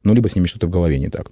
[0.04, 1.32] либо с ними что-то в голове не так.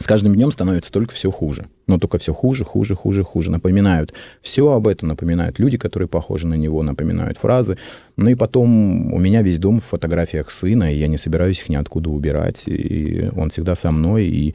[0.00, 1.68] С каждым днем становится только все хуже.
[1.86, 3.50] Но только все хуже, хуже, хуже, хуже.
[3.50, 7.76] Напоминают все об этом, напоминают люди, которые похожи на него, напоминают фразы.
[8.16, 11.68] Ну и потом у меня весь дом в фотографиях сына, и я не собираюсь их
[11.68, 12.62] ниоткуда убирать.
[12.66, 14.54] И он всегда со мной, и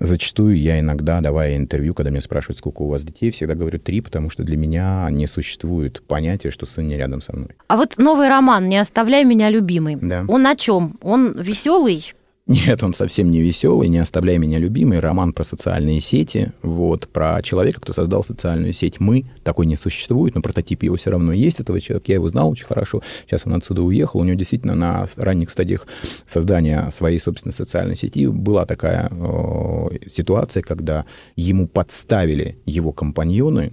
[0.00, 4.00] Зачастую я иногда, давая интервью, когда меня спрашивают, сколько у вас детей, всегда говорю три,
[4.00, 7.50] потому что для меня не существует понятия, что сын не рядом со мной.
[7.68, 9.96] А вот новый роман «Не оставляй меня, любимый».
[10.00, 10.24] Да.
[10.26, 10.98] Он о чем?
[11.00, 12.12] Он веселый?
[12.46, 14.98] Нет, он совсем не веселый, не оставляй меня, любимый.
[14.98, 19.24] Роман про социальные сети, вот, про человека, кто создал социальную сеть «Мы».
[19.42, 22.04] Такой не существует, но прототип его все равно есть, этого человека.
[22.08, 23.00] Я его знал очень хорошо.
[23.24, 24.20] Сейчас он отсюда уехал.
[24.20, 25.86] У него действительно на ранних стадиях
[26.26, 33.72] создания своей собственной социальной сети была такая э, ситуация, когда ему подставили его компаньоны,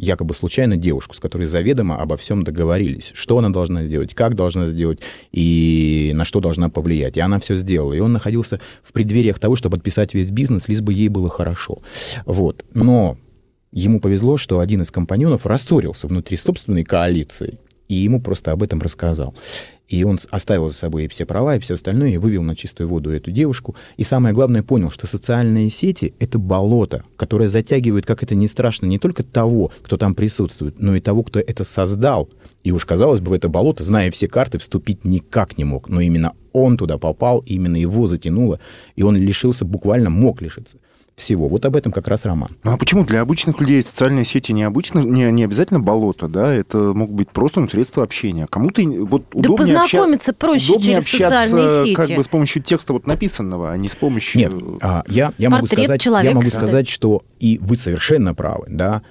[0.00, 4.66] якобы случайно девушку, с которой заведомо обо всем договорились, что она должна сделать, как должна
[4.66, 7.16] сделать и на что должна повлиять.
[7.16, 7.92] И она все сделала.
[7.92, 11.82] И он находился в преддвериях того, чтобы подписать весь бизнес, лишь бы ей было хорошо.
[12.24, 12.64] Вот.
[12.74, 13.18] Но
[13.72, 17.58] ему повезло, что один из компаньонов рассорился внутри собственной коалиции,
[17.90, 19.34] и ему просто об этом рассказал.
[19.88, 22.88] И он оставил за собой и все права, и все остальное, и вывел на чистую
[22.88, 23.74] воду эту девушку.
[23.96, 28.86] И самое главное, понял, что социальные сети— это болото, которое затягивает, как это не страшно,
[28.86, 32.28] не только того, кто там присутствует, но и того, кто это создал.
[32.62, 35.88] И уж, казалось бы, в это болото, зная все карты, вступить никак не мог.
[35.88, 38.60] Но именно он туда попал, именно его затянуло,
[38.94, 40.78] и он лишился, буквально мог лишиться
[41.20, 41.48] всего.
[41.48, 42.56] Вот об этом как раз роман.
[42.64, 46.52] Ну, а почему для обычных людей социальные сети не, обычно, не, не обязательно болото, да?
[46.52, 48.46] Это могут быть просто ну, средства общения.
[48.48, 51.94] Кому-то вот да удобнее познакомиться общаться, проще удобнее через общаться социальные сети.
[51.94, 54.40] как бы с помощью текста вот написанного, а не с помощью...
[54.40, 59.02] Нет, а, я, я могу сказать, я могу сказать, что и вы совершенно правы, да,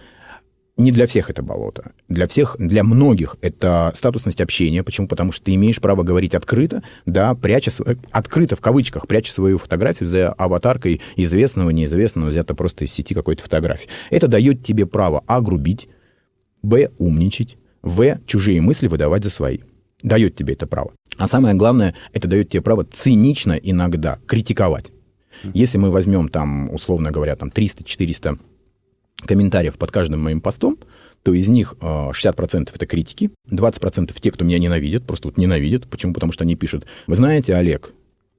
[0.80, 1.92] не для всех это болото.
[2.08, 4.82] Для всех, для многих это статусность общения.
[4.82, 5.08] Почему?
[5.08, 7.72] Потому что ты имеешь право говорить открыто, да, пряча,
[8.12, 13.44] открыто в кавычках, пряча свою фотографию за аватаркой известного, неизвестного, взято просто из сети какой-то
[13.44, 13.90] фотографии.
[14.10, 15.42] Это дает тебе право а.
[15.42, 15.90] грубить,
[16.64, 16.90] б.
[16.98, 18.18] умничать, в.
[18.26, 19.60] чужие мысли выдавать за свои.
[20.02, 20.94] Дает тебе это право.
[21.18, 24.94] А самое главное, это дает тебе право цинично иногда критиковать.
[25.54, 28.40] Если мы возьмем там, условно говоря, там 300-400
[29.26, 30.78] комментариев под каждым моим постом,
[31.24, 35.88] то из них 60% э, это критики, 20% те, кто меня ненавидят, просто вот ненавидят.
[35.90, 36.14] Почему?
[36.14, 37.94] Потому что они пишут, вы знаете, Олег,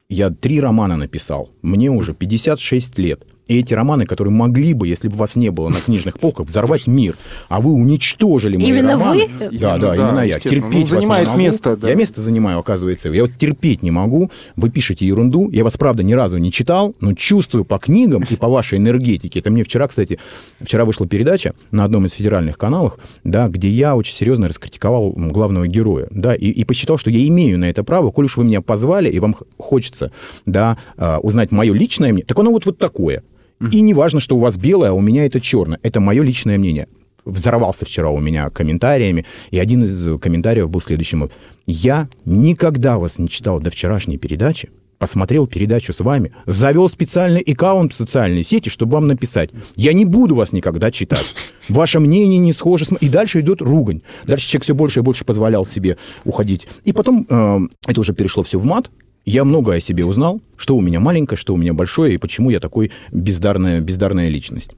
[0.09, 3.25] я три романа написал, мне уже 56 лет.
[3.51, 6.87] И эти романы, которые могли бы, если бы вас не было на книжных полках, взорвать
[6.87, 7.17] мир,
[7.49, 9.27] а вы уничтожили мои именно романы.
[9.27, 9.59] Вы?
[9.59, 10.39] Да, да, да, именно я.
[10.39, 11.43] Терпеть ну, вас занимает не могу.
[11.43, 11.77] место.
[11.77, 11.89] Да.
[11.89, 13.09] Я место занимаю, оказывается.
[13.09, 14.31] Я вот терпеть не могу.
[14.55, 15.51] Вы пишете ерунду.
[15.51, 19.41] Я вас, правда, ни разу не читал, но чувствую по книгам и по вашей энергетике.
[19.41, 20.21] Это мне вчера, кстати,
[20.61, 25.67] вчера вышла передача на одном из федеральных каналов, да, где я очень серьезно раскритиковал главного
[25.67, 28.61] героя, да, и, и посчитал, что я имею на это право, коль уж вы меня
[28.61, 30.13] позвали, и вам хочется,
[30.47, 33.25] да, а, узнать мое личное мнение, так оно вот, вот такое.
[33.61, 35.79] И не важно, что у вас белое, а у меня это черное.
[35.83, 36.89] Это мое личное мнение.
[37.25, 41.31] Взорвался вчера у меня комментариями, и один из комментариев был следующим.
[41.67, 47.93] Я никогда вас не читал до вчерашней передачи, посмотрел передачу с вами, завел специальный аккаунт
[47.93, 49.51] в социальной сети, чтобы вам написать.
[49.77, 51.27] Я не буду вас никогда читать.
[51.69, 52.93] Ваше мнение не схоже с...
[53.01, 54.01] И дальше идет ругань.
[54.27, 56.67] Дальше человек все больше и больше позволял себе уходить.
[56.85, 58.91] И потом э, это уже перешло все в мат,
[59.25, 62.51] я много о себе узнал, что у меня маленькое, что у меня большое, и почему
[62.51, 64.73] я такой бездарная, бездарная личность.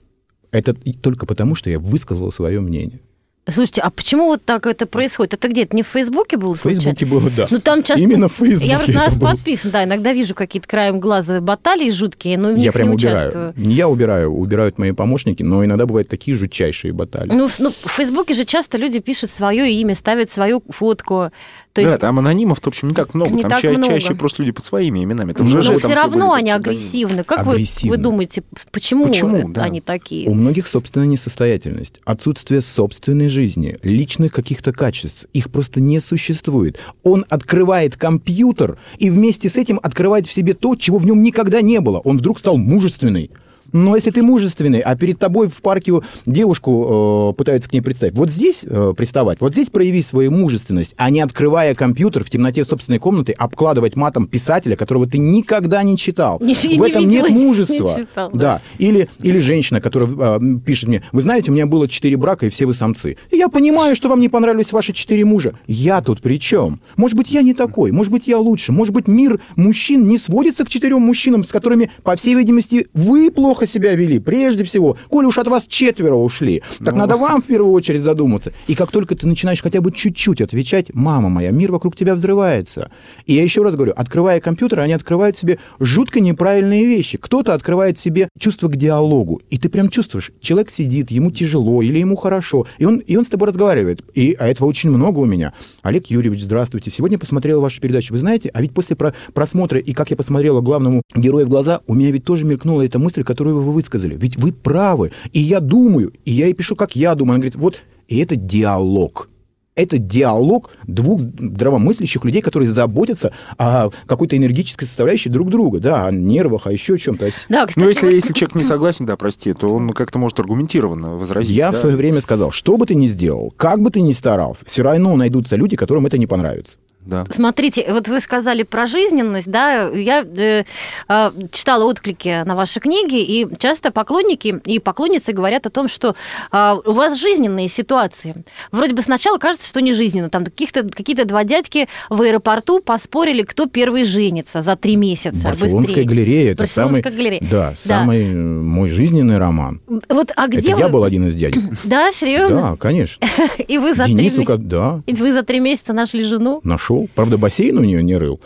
[0.50, 3.00] Это только потому, что я высказал свое мнение.
[3.48, 5.34] Слушайте, а почему вот так это происходит?
[5.34, 5.64] Это где?
[5.64, 6.54] Это не в Фейсбуке было?
[6.54, 7.46] В Фейсбуке было, да.
[7.50, 8.00] Ну там часто...
[8.00, 11.90] Именно в Фейсбуке Я просто на вас подписан, да, иногда вижу какие-то краем глаза баталии
[11.90, 13.28] жуткие, но Я прям не убираю.
[13.30, 13.54] участвую.
[13.56, 17.32] Не я убираю, убирают мои помощники, но иногда бывают такие жутчайшие баталии.
[17.32, 21.32] Ну, ну, в Фейсбуке же часто люди пишут свое имя, ставят свою фотку.
[21.72, 23.30] То да, есть, там анонимов-то, в общем, не так много.
[23.30, 23.86] Не там так ча- много.
[23.86, 25.32] чаще просто люди под своими именами.
[25.32, 27.24] Там же но же все там равно они агрессивны.
[27.24, 27.90] Как вы, Агрессивны.
[27.90, 29.62] вы думаете, почему, Почему, это да.
[29.64, 30.28] они такие?
[30.28, 35.26] У многих собственная несостоятельность, отсутствие собственной жизни, личных каких-то качеств.
[35.32, 36.78] Их просто не существует.
[37.02, 41.62] Он открывает компьютер и вместе с этим открывает в себе то, чего в нем никогда
[41.62, 42.00] не было.
[42.00, 43.30] Он вдруг стал мужественный.
[43.72, 45.92] Но если ты мужественный, а перед тобой в парке
[46.26, 50.94] девушку э, пытаются к ней представить, вот здесь э, приставать, вот здесь прояви свою мужественность,
[50.96, 55.96] а не открывая компьютер в темноте собственной комнаты, обкладывать матом писателя, которого ты никогда не
[55.96, 56.38] читал.
[56.40, 57.96] Не- в не этом видела, нет не мужества.
[57.98, 58.38] читал, да.
[58.38, 58.62] да.
[58.78, 62.48] Или, или женщина, которая а, пишет мне, вы знаете, у меня было четыре брака, и
[62.48, 63.16] все вы самцы.
[63.30, 65.54] И я понимаю, что вам не понравились ваши четыре мужа.
[65.66, 66.80] Я тут при чем?
[66.96, 70.64] Может быть, я не такой, может быть, я лучше, может быть, мир мужчин не сводится
[70.64, 74.96] к четырем мужчинам, с которыми, по всей видимости, вы плохо себя вели, прежде всего.
[75.08, 78.52] Коли уж от вас четверо ушли, так надо вам в первую очередь задуматься.
[78.66, 82.90] И как только ты начинаешь хотя бы чуть-чуть отвечать, мама моя, мир вокруг тебя взрывается.
[83.26, 87.18] И я еще раз говорю, открывая компьютер, они открывают себе жутко неправильные вещи.
[87.18, 91.98] Кто-то открывает себе чувство к диалогу, и ты прям чувствуешь, человек сидит, ему тяжело или
[91.98, 94.02] ему хорошо, и он, и он с тобой разговаривает.
[94.14, 95.52] И а этого очень много у меня.
[95.82, 96.90] Олег Юрьевич, здравствуйте.
[96.90, 98.12] Сегодня посмотрела вашу передачу.
[98.12, 101.80] Вы знаете, а ведь после про- просмотра, и как я посмотрела главному герою в глаза,
[101.86, 104.16] у меня ведь тоже мелькнула эта мысль, которую вы высказали.
[104.16, 105.12] Ведь вы правы.
[105.32, 107.34] И я думаю, и я ей пишу, как я думаю.
[107.34, 109.28] Она говорит, вот, и это диалог.
[109.74, 116.12] Это диалог двух здравомыслящих людей, которые заботятся о какой-то энергетической составляющей друг друга, да, о
[116.12, 117.30] нервах, о еще чем-то.
[117.48, 120.38] Да, кстати, Ну, если, вот- если человек не согласен, да, прости, то он как-то может
[120.40, 121.56] аргументированно возразить.
[121.56, 121.72] Я да.
[121.72, 124.82] в свое время сказал, что бы ты ни сделал, как бы ты ни старался, все
[124.82, 126.76] равно найдутся люди, которым это не понравится.
[127.04, 127.24] Да.
[127.30, 130.64] Смотрите, вот вы сказали про жизненность, да, я э,
[131.08, 136.14] э, читала отклики на ваши книги, и часто поклонники и поклонницы говорят о том, что
[136.52, 138.44] э, у вас жизненные ситуации.
[138.70, 140.30] Вроде бы сначала кажется, что не жизненно.
[140.30, 145.48] Там каких-то, какие-то два дядьки в аэропорту поспорили, кто первый женится за три месяца.
[145.48, 146.04] Барселонская быстрее.
[146.04, 147.50] галерея, это самый, Барселонская галерея.
[147.50, 149.80] Да, самый э, мой жизненный роман.
[150.08, 150.80] Вот, а где это вы...
[150.80, 151.62] я был один из дядек.
[151.84, 152.56] Да, серьезно?
[152.56, 153.26] Да, конечно.
[153.68, 156.60] И вы за три Денису, да, И вы за три месяца нашли жену?
[156.62, 156.91] нашел.
[157.14, 158.40] Правда, бассейн у нее не рыл,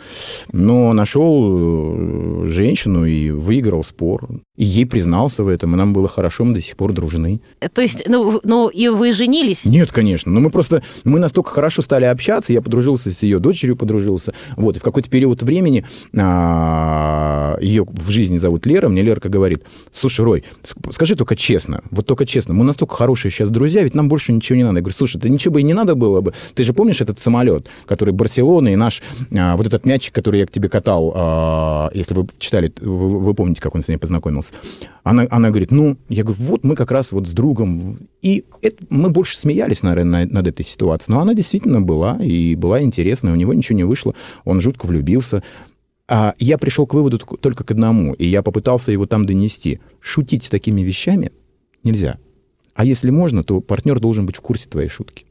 [0.51, 4.27] но нашел э, женщину и выиграл спор.
[4.57, 7.39] И ей признался в этом, и нам было хорошо, мы до сих пор дружны.
[7.73, 9.63] То есть, ну, ну и вы женились?
[9.63, 10.31] Нет, конечно.
[10.31, 14.33] Но мы просто, мы настолько хорошо стали общаться, я подружился с ее дочерью, подружился.
[14.55, 19.63] Вот, и в какой-то период времени а, ее в жизни зовут Лера, мне Лерка говорит,
[19.91, 23.93] слушай, Рой, ск- скажи только честно, вот только честно, мы настолько хорошие сейчас друзья, ведь
[23.93, 24.77] нам больше ничего не надо.
[24.77, 26.33] Я говорю, слушай, ты ничего бы и не надо было бы.
[26.55, 30.47] Ты же помнишь этот самолет, который Барселона и наш, а, вот этот мячик, который я
[30.47, 34.46] к тебе катал, а, если вы читали, вы, вы помните, как он с ней познакомился.
[35.03, 37.97] Она, она говорит, ну, я говорю, вот мы как раз вот с другом.
[38.21, 41.15] И это- мы больше смеялись, наверное, на- над этой ситуацией.
[41.15, 45.43] Но она действительно была, и была интересная, у него ничего не вышло, он жутко влюбился.
[46.09, 49.79] А я пришел к выводу только к одному, и я попытался его там донести.
[49.99, 51.31] Шутить с такими вещами
[51.83, 52.17] нельзя.
[52.75, 55.25] А если можно, то партнер должен быть в курсе твоей шутки.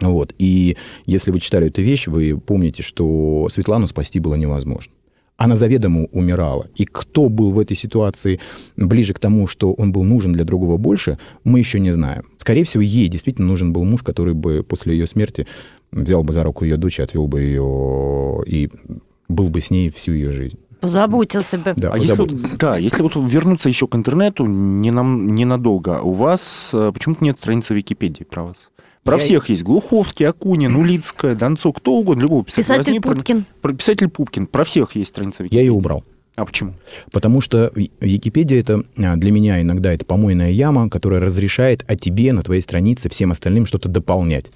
[0.00, 0.34] Вот.
[0.38, 4.92] И если вы читали эту вещь, вы помните, что Светлану спасти было невозможно.
[5.36, 6.66] Она заведомо умирала.
[6.76, 8.40] И кто был в этой ситуации
[8.76, 12.24] ближе к тому, что он был нужен для другого больше, мы еще не знаем.
[12.38, 15.46] Скорее всего, ей действительно нужен был муж, который бы после ее смерти
[15.92, 18.70] взял бы за руку ее дочь, отвел бы ее и
[19.28, 20.58] был бы с ней всю ее жизнь.
[20.82, 21.74] Заботился бы.
[21.76, 22.56] Да, А если позаботился.
[22.58, 27.38] да, если вот вернуться еще к интернету не нам, ненадолго, у вас э, почему-то нет
[27.38, 28.56] страницы Википедии про вас.
[29.06, 29.62] Про Я- всех есть.
[29.62, 32.64] Глуховский, Акунин, Улицкая, Донцов, кто угодно, любого писателя.
[32.64, 33.44] Писатель возьми, про- Пупкин.
[33.62, 34.46] про- писатель Пупкин.
[34.46, 35.64] Про всех есть страница Я Википедии.
[35.64, 36.04] ее убрал.
[36.34, 36.74] А почему?
[37.12, 41.96] Потому что Ви- Википедия это а, для меня иногда это помойная яма, которая разрешает о
[41.96, 44.52] тебе на твоей странице всем остальным что-то дополнять.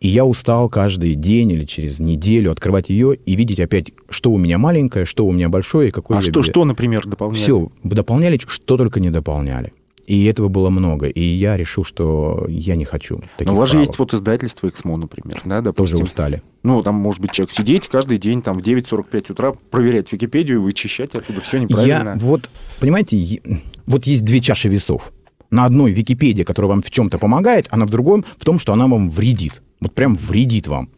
[0.00, 4.38] И я устал каждый день или через неделю открывать ее и видеть опять, что у
[4.38, 7.42] меня маленькое, что у меня большое, и какое а я что, бе- что, например, дополняет?
[7.44, 9.72] Все, дополняли, что только не дополняли.
[10.10, 11.06] И этого было много.
[11.06, 14.66] И я решил, что я не хочу таких Но у вас же есть вот издательство
[14.66, 16.02] «Эксмо», например, да, Тоже допустим.
[16.02, 16.42] устали.
[16.64, 21.14] Ну, там может быть человек сидеть каждый день там в 9.45 утра, проверять Википедию, вычищать
[21.14, 22.14] оттуда все неправильно.
[22.14, 23.40] Я вот, понимаете,
[23.86, 25.12] вот есть две чаши весов.
[25.50, 28.88] На одной Википедия, которая вам в чем-то помогает, а на другом в том, что она
[28.88, 29.62] вам вредит.
[29.80, 30.90] Вот прям вредит вам.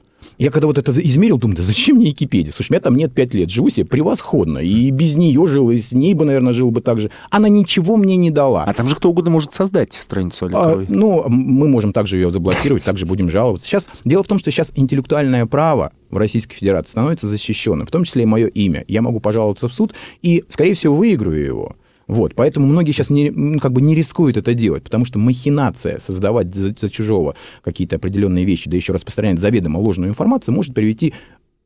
[0.42, 2.52] Я когда вот это измерил, думаю, да зачем мне Википедия?
[2.52, 4.59] Слушай, у меня там нет пять лет, живу себе превосходно.
[4.59, 7.12] И без нее жил, и с ней бы, наверное, жил бы так же.
[7.31, 8.64] Она ничего мне не дала.
[8.64, 12.33] А там же кто угодно может создать страницу Олег а, Ну, мы можем также ее
[12.33, 13.69] заблокировать, также будем жаловаться.
[13.69, 18.02] Сейчас дело в том, что сейчас интеллектуальное право в Российской Федерации становится защищенным, в том
[18.02, 18.85] числе и мое имя.
[18.88, 21.77] Я могу пожаловаться в суд и, скорее всего, выиграю его.
[22.13, 26.54] Вот, поэтому многие сейчас не, как бы не рискуют это делать, потому что махинация, создавать
[26.54, 31.15] за, за чужого какие-то определенные вещи, да еще распространять заведомо ложную информацию, может привести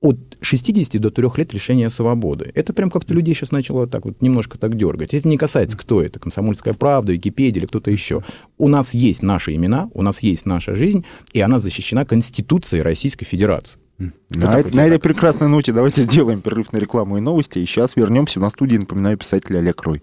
[0.00, 2.52] от 60 до 3 лет лишения свободы.
[2.54, 5.14] Это прям как-то людей сейчас начало так вот немножко так дергать.
[5.14, 8.22] Это не касается, кто это, комсомольская правда, Википедия или кто-то еще.
[8.56, 13.24] У нас есть наши имена, у нас есть наша жизнь, и она защищена Конституцией Российской
[13.24, 13.80] Федерации.
[13.98, 17.58] На, вот на этой прекрасной ноте давайте сделаем перерыв на рекламу и новости.
[17.58, 20.02] И сейчас вернемся на студии, напоминаю, писатель Олег Рой.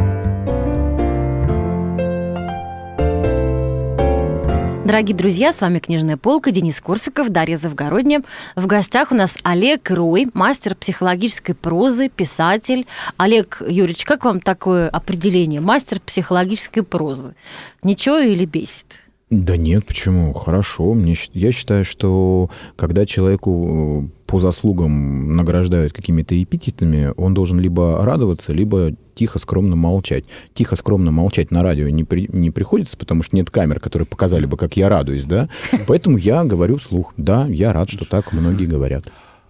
[4.91, 8.23] Дорогие друзья, с вами «Книжная полка», Денис Корсаков, Дарья Завгородня.
[8.57, 12.85] В гостях у нас Олег Рой, мастер психологической прозы, писатель.
[13.15, 15.61] Олег Юрьевич, как вам такое определение?
[15.61, 17.35] Мастер психологической прозы.
[17.81, 18.85] Ничего или бесит?
[19.29, 20.33] Да нет, почему?
[20.33, 20.93] Хорошо.
[20.93, 28.01] Мне, я считаю, что когда человеку э, по заслугам награждают какими-то эпитетами, он должен либо
[28.01, 30.23] радоваться, либо тихо, скромно молчать.
[30.53, 34.45] Тихо, скромно молчать на радио не, при, не приходится, потому что нет камер, которые показали
[34.45, 35.49] бы, как я радуюсь, да?
[35.87, 37.13] Поэтому я говорю вслух.
[37.17, 39.03] Да, я рад, что так многие говорят.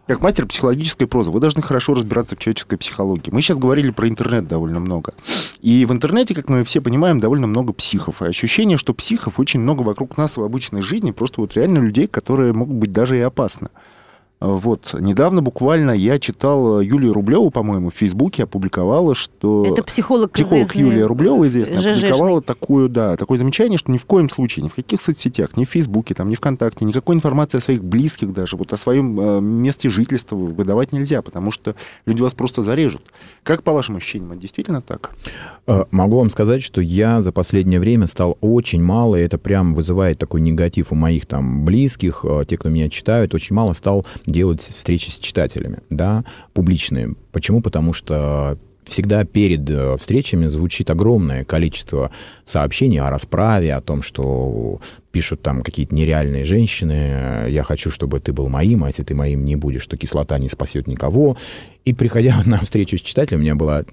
[0.07, 3.29] Как мастер психологической прозы, вы должны хорошо разбираться в человеческой психологии.
[3.29, 5.13] Мы сейчас говорили про интернет довольно много.
[5.61, 8.23] И в интернете, как мы все понимаем, довольно много психов.
[8.23, 12.07] И ощущение, что психов очень много вокруг нас в обычной жизни, просто вот реально людей,
[12.07, 13.69] которые могут быть даже и опасны.
[14.41, 14.95] Вот.
[14.99, 19.67] Недавно буквально я читал э, Юлию Рублеву, по-моему, в Фейсбуке опубликовала, что...
[19.67, 24.31] Это психолог Психолог Юлия Рублева, известная, опубликовала такую, да, такое замечание, что ни в коем
[24.31, 27.83] случае, ни в каких соцсетях, ни в Фейсбуке, там, ни ВКонтакте, никакой информации о своих
[27.83, 31.75] близких даже, вот о своем э, месте жительства выдавать нельзя, потому что
[32.07, 33.03] люди вас просто зарежут.
[33.43, 35.11] Как по вашим ощущениям, это действительно так?
[35.67, 39.75] Э, могу вам сказать, что я за последнее время стал очень мало, и это прям
[39.75, 44.61] вызывает такой негатив у моих там близких, те, кто меня читают, очень мало стал делать
[44.61, 46.23] встречи с читателями, да,
[46.53, 47.15] публичные.
[47.31, 47.61] Почему?
[47.61, 52.11] Потому что всегда перед э, встречами звучит огромное количество
[52.45, 58.33] сообщений о расправе, о том, что пишут там какие-то нереальные женщины, я хочу, чтобы ты
[58.33, 61.37] был моим, а если ты моим не будешь, то кислота не спасет никого.
[61.85, 63.85] И приходя на встречу с читателем, у меня была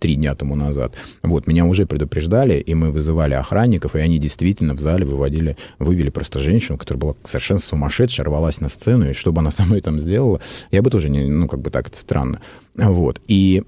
[0.00, 0.94] три дня тому назад.
[1.22, 6.10] Вот, меня уже предупреждали, и мы вызывали охранников, и они действительно в зале выводили, вывели
[6.10, 9.80] просто женщину, которая была совершенно сумасшедшая, рвалась на сцену, и что бы она со мной
[9.80, 10.40] там сделала,
[10.72, 12.40] я бы тоже не, ну, как бы так, это странно.
[12.74, 13.62] Вот, и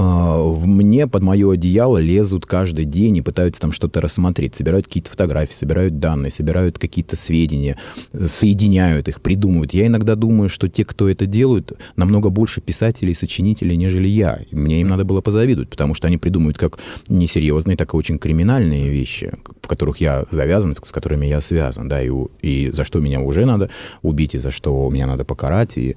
[0.00, 5.10] в мне под мое одеяло лезут каждый день и пытаются там что-то рассмотреть, собирают какие-то
[5.10, 7.78] фотографии, собирают данные, собирают какие-то сведения,
[8.12, 9.74] соединяют их, придумывают.
[9.74, 14.40] Я иногда думаю, что те, кто это делают, намного больше писателей и сочинителей, нежели я.
[14.50, 16.78] мне им надо было позавидовать, потому что они придумывают как
[17.08, 22.02] несерьезные, так и очень криминальные вещи, в которых я завязан, с которыми я связан, да,
[22.02, 23.70] и, и за что меня уже надо
[24.02, 25.96] убить, и за что меня надо покарать, и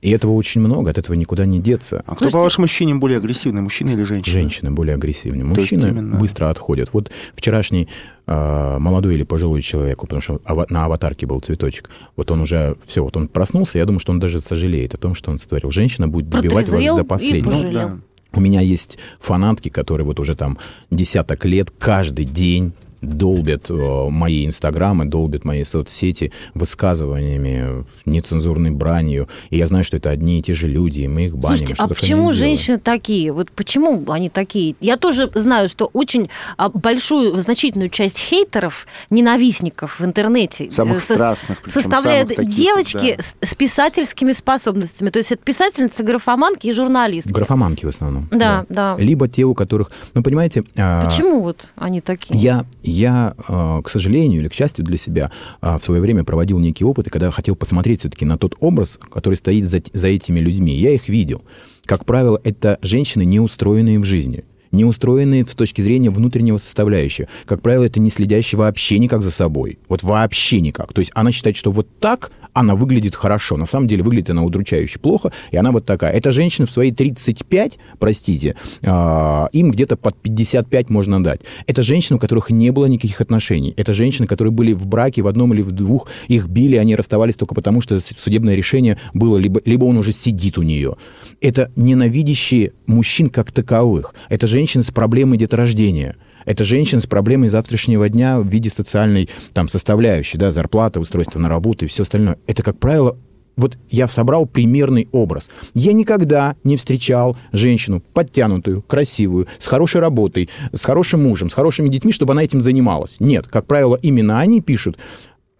[0.00, 2.02] и этого очень много, от этого никуда не деться.
[2.06, 2.32] А кто, есть...
[2.32, 4.32] по вашим ощущениям, более агрессивный, мужчина или женщина?
[4.32, 5.44] Женщины более агрессивные.
[5.44, 6.16] Мужчины именно...
[6.16, 6.90] быстро отходят.
[6.92, 7.88] Вот вчерашний
[8.26, 13.04] э, молодой или пожилой человек, потому что на аватарке был цветочек, вот он уже, все,
[13.04, 15.70] вот он проснулся, я думаю, что он даже сожалеет о том, что он сотворил.
[15.70, 17.50] Женщина будет добивать вас до последнего.
[17.50, 17.96] Ну, да.
[18.32, 20.58] У меня есть фанатки, которые вот уже там
[20.90, 22.72] десяток лет каждый день
[23.02, 29.28] долбят э, мои инстаграмы, долбят мои соцсети высказываниями, нецензурной бранью.
[29.50, 31.58] И я знаю, что это одни и те же люди, и мы их баним.
[31.58, 33.32] Слушайте, а почему женщины такие?
[33.32, 34.76] Вот почему они такие?
[34.80, 41.00] Я тоже знаю, что очень а, большую, значительную часть хейтеров, ненавистников в интернете э, самых
[41.00, 43.46] со- страстных, составляют самых таких, девочки да.
[43.46, 45.10] с писательскими способностями.
[45.10, 47.32] То есть это писательницы, графоманки и журналистки.
[47.32, 48.28] Графоманки в основном.
[48.30, 48.96] Да, да.
[48.96, 49.02] да.
[49.02, 49.90] Либо те, у которых...
[50.14, 50.64] Ну, понимаете...
[50.76, 52.38] А, почему вот они такие?
[52.38, 55.30] Я я, э, к сожалению или к счастью для себя,
[55.62, 59.34] э, в свое время проводил некие опыты, когда хотел посмотреть все-таки на тот образ, который
[59.34, 60.74] стоит за, за этими людьми.
[60.74, 61.42] Я их видел.
[61.84, 67.28] Как правило, это женщины, не устроенные в жизни не устроенные с точки зрения внутреннего составляющего.
[67.44, 69.78] Как правило, это не следящий вообще никак за собой.
[69.88, 70.92] Вот вообще никак.
[70.92, 73.56] То есть она считает, что вот так она выглядит хорошо.
[73.56, 76.12] На самом деле выглядит она удручающе плохо, и она вот такая.
[76.12, 81.42] Эта женщина в свои 35, простите, э, им где-то под 55 можно дать.
[81.66, 83.74] Это женщины, у которых не было никаких отношений.
[83.76, 87.36] Это женщины, которые были в браке в одном или в двух, их били, они расставались
[87.36, 90.96] только потому, что судебное решение было, либо, либо он уже сидит у нее.
[91.40, 94.14] Это ненавидящие мужчин как таковых.
[94.28, 96.16] Это женщины с проблемой деторождения.
[96.44, 101.48] Это женщина с проблемой завтрашнего дня в виде социальной там, составляющей, да, зарплата, устройство на
[101.48, 102.38] работу и все остальное.
[102.46, 103.16] Это, как правило,
[103.56, 105.50] вот я собрал примерный образ.
[105.74, 111.88] Я никогда не встречал женщину подтянутую, красивую, с хорошей работой, с хорошим мужем, с хорошими
[111.88, 113.16] детьми, чтобы она этим занималась.
[113.20, 114.98] Нет, как правило, именно они пишут,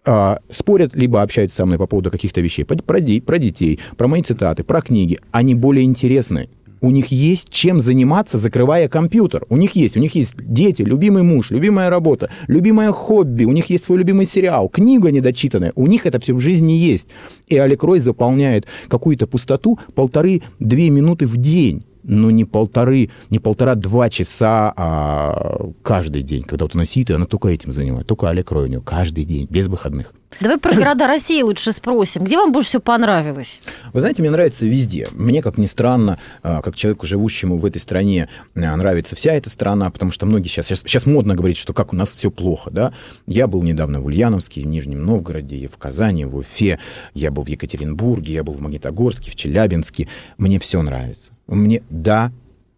[0.03, 2.99] а, спорят, либо общаются со мной по поводу каких-то вещей, про, про
[3.39, 5.19] детей, про мои цитаты, про книги.
[5.31, 6.49] Они более интересны
[6.81, 9.45] у них есть чем заниматься, закрывая компьютер.
[9.49, 13.69] У них есть, у них есть дети, любимый муж, любимая работа, любимое хобби, у них
[13.69, 15.71] есть свой любимый сериал, книга недочитанная.
[15.75, 17.07] У них это все в жизни есть.
[17.47, 24.09] И Алек Рой заполняет какую-то пустоту полторы-две минуты в день ну, не полторы, не полтора-два
[24.09, 26.41] часа а каждый день.
[26.43, 29.47] Когда вот она сидит, она только этим занимается, только Олег Рой у нее каждый день,
[29.49, 30.13] без выходных.
[30.39, 32.23] Давай про города России лучше спросим.
[32.23, 33.59] Где вам больше всего понравилось?
[33.93, 35.07] Вы знаете, мне нравится везде.
[35.11, 39.49] Мне, как ни странно, а, как человеку, живущему в этой стране, а, нравится вся эта
[39.49, 42.71] страна, потому что многие сейчас, сейчас, сейчас модно говорить, что как у нас все плохо,
[42.71, 42.93] да.
[43.27, 46.79] Я был недавно в Ульяновске, в Нижнем Новгороде, в Казани, в Уфе,
[47.13, 50.07] я был в Екатеринбурге, я был в Магнитогорске, в Челябинске.
[50.37, 51.33] Мне все нравится.
[51.47, 52.31] Мне, да,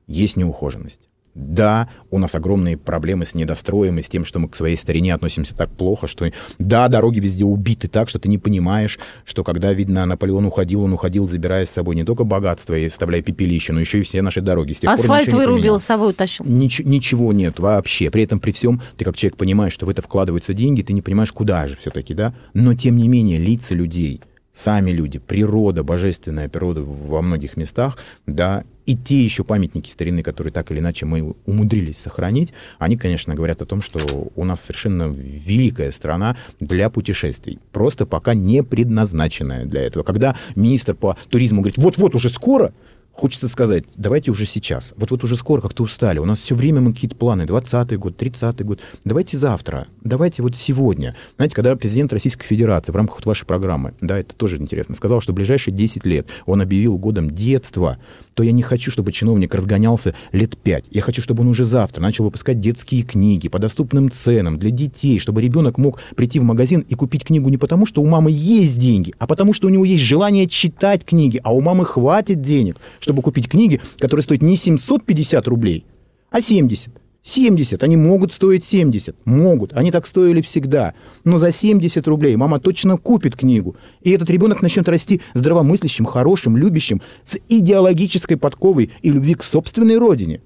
[0.08, 1.08] есть неухоженность.
[1.36, 5.16] Да, у нас огромные проблемы с недостроем и с тем, что мы к своей старине
[5.16, 9.74] относимся так плохо, что да, дороги везде убиты так, что ты не понимаешь, что когда,
[9.74, 13.80] видно, Наполеон уходил, он уходил, забирая с собой не только богатство и оставляя пепелище, но
[13.80, 14.74] еще и все наши дороги.
[14.74, 16.46] С тех Асфальт пор вырубил, с собой утащил.
[16.46, 18.12] Нич- ничего нет вообще.
[18.12, 21.02] При этом, при всем, ты как человек понимаешь, что в это вкладываются деньги, ты не
[21.02, 22.36] понимаешь, куда же все-таки, да?
[22.54, 24.22] Но, тем не менее, лица людей–
[24.54, 30.52] сами люди, природа, божественная природа во многих местах, да, и те еще памятники старины, которые
[30.52, 35.04] так или иначе мы умудрились сохранить, они, конечно, говорят о том, что у нас совершенно
[35.04, 40.04] великая страна для путешествий, просто пока не предназначенная для этого.
[40.04, 42.74] Когда министр по туризму говорит, вот-вот уже скоро,
[43.16, 44.92] Хочется сказать, давайте уже сейчас.
[44.98, 46.18] Вот вот уже скоро как-то устали.
[46.18, 47.44] У нас все время мы какие-то планы.
[47.44, 48.80] 20-й год, 30-й год.
[49.06, 49.86] Давайте завтра.
[50.02, 51.16] Давайте вот сегодня.
[51.36, 55.22] Знаете, когда президент Российской Федерации в рамках вот вашей программы, да, это тоже интересно, сказал,
[55.22, 58.00] что в ближайшие 10 лет он объявил годом детства,
[58.34, 60.86] то я не хочу, чтобы чиновник разгонялся лет 5.
[60.90, 65.20] Я хочу, чтобы он уже завтра начал выпускать детские книги по доступным ценам для детей,
[65.20, 68.80] чтобы ребенок мог прийти в магазин и купить книгу не потому, что у мамы есть
[68.80, 72.78] деньги, а потому, что у него есть желание читать книги, а у мамы хватит денег,
[73.04, 75.86] чтобы купить книги, которые стоят не 750 рублей,
[76.32, 76.90] а 70.
[77.22, 80.94] 70, они могут стоить 70, могут, они так стоили всегда.
[81.24, 83.76] Но за 70 рублей мама точно купит книгу.
[84.02, 89.98] И этот ребенок начнет расти здравомыслящим, хорошим, любящим, с идеологической подковой и любви к собственной
[89.98, 90.42] родине.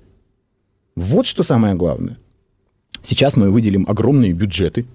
[0.96, 2.18] Вот что самое главное.
[3.02, 4.86] Сейчас мы выделим огромные бюджеты,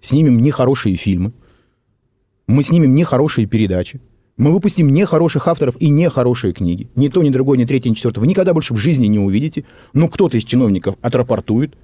[0.00, 1.32] снимем нехорошие фильмы,
[2.48, 4.00] мы снимем нехорошие передачи,
[4.36, 6.88] мы выпустим нехороших авторов и нехорошие книги.
[6.96, 8.20] Ни то, ни другое, ни третье, ни четвертое.
[8.20, 9.64] Вы никогда больше в жизни не увидите.
[9.92, 11.74] Но кто-то из чиновников отрапортует.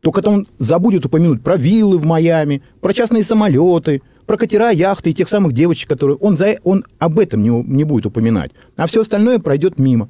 [0.00, 5.10] Только то он забудет упомянуть про виллы в Майами, про частные самолеты, про катера, яхты
[5.10, 6.16] и тех самых девочек, которые...
[6.16, 6.56] Он, за...
[6.64, 8.52] он об этом не, не будет упоминать.
[8.76, 10.08] А все остальное пройдет мимо.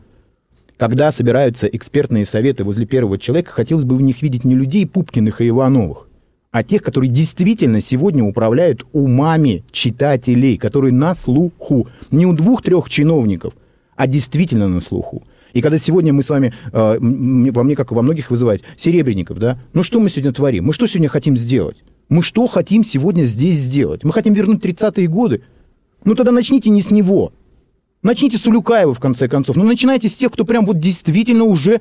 [0.77, 5.41] Когда собираются экспертные советы возле первого человека, хотелось бы в них видеть не людей Пупкиных
[5.41, 6.09] и Ивановых,
[6.57, 11.87] а тех, которые действительно сегодня управляют умами читателей, которые на слуху.
[12.11, 13.53] Не у двух-трех чиновников,
[13.95, 15.23] а действительно на слуху.
[15.53, 19.39] И когда сегодня мы с вами, э, во мне, как и во многих, вызывают серебряников,
[19.39, 20.65] да, ну что мы сегодня творим?
[20.65, 21.77] Мы что сегодня хотим сделать?
[22.09, 24.03] Мы что хотим сегодня здесь сделать?
[24.03, 25.43] Мы хотим вернуть 30-е годы?
[26.07, 27.35] Ну тогда начните не с него,
[28.07, 29.57] Начните с Улюкаева, в конце концов.
[29.57, 31.81] Ну, начинайте с тех, кто прям вот действительно уже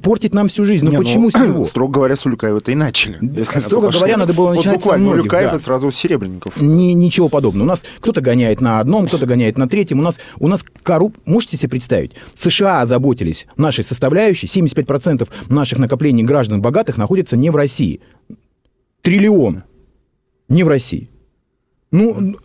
[0.00, 0.84] портит нам всю жизнь.
[0.84, 1.64] Ну, не, почему ну, с него?
[1.68, 3.18] Строго говоря, с Улюкаева-то и начали.
[3.20, 5.58] Если строго говоря, надо было начинать вот буквально, с многих, Улюкаева да.
[5.58, 6.60] сразу Серебренников.
[6.60, 7.64] Ни, ничего подобного.
[7.64, 9.98] У нас кто-то гоняет на одном, кто-то гоняет на третьем.
[9.98, 11.16] У нас, у нас корруп...
[11.24, 12.12] Можете себе представить?
[12.36, 14.46] США озаботились нашей составляющей.
[14.46, 18.00] 75% наших накоплений граждан богатых находится не в России.
[19.02, 19.64] Триллион.
[20.48, 21.10] Не в России.
[21.96, 22.36] Ну,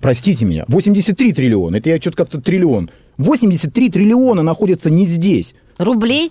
[0.00, 2.90] простите меня, 83 триллиона, это я что-то как-то триллион.
[3.18, 5.54] 83 триллиона находятся не здесь.
[5.78, 6.30] Рублей?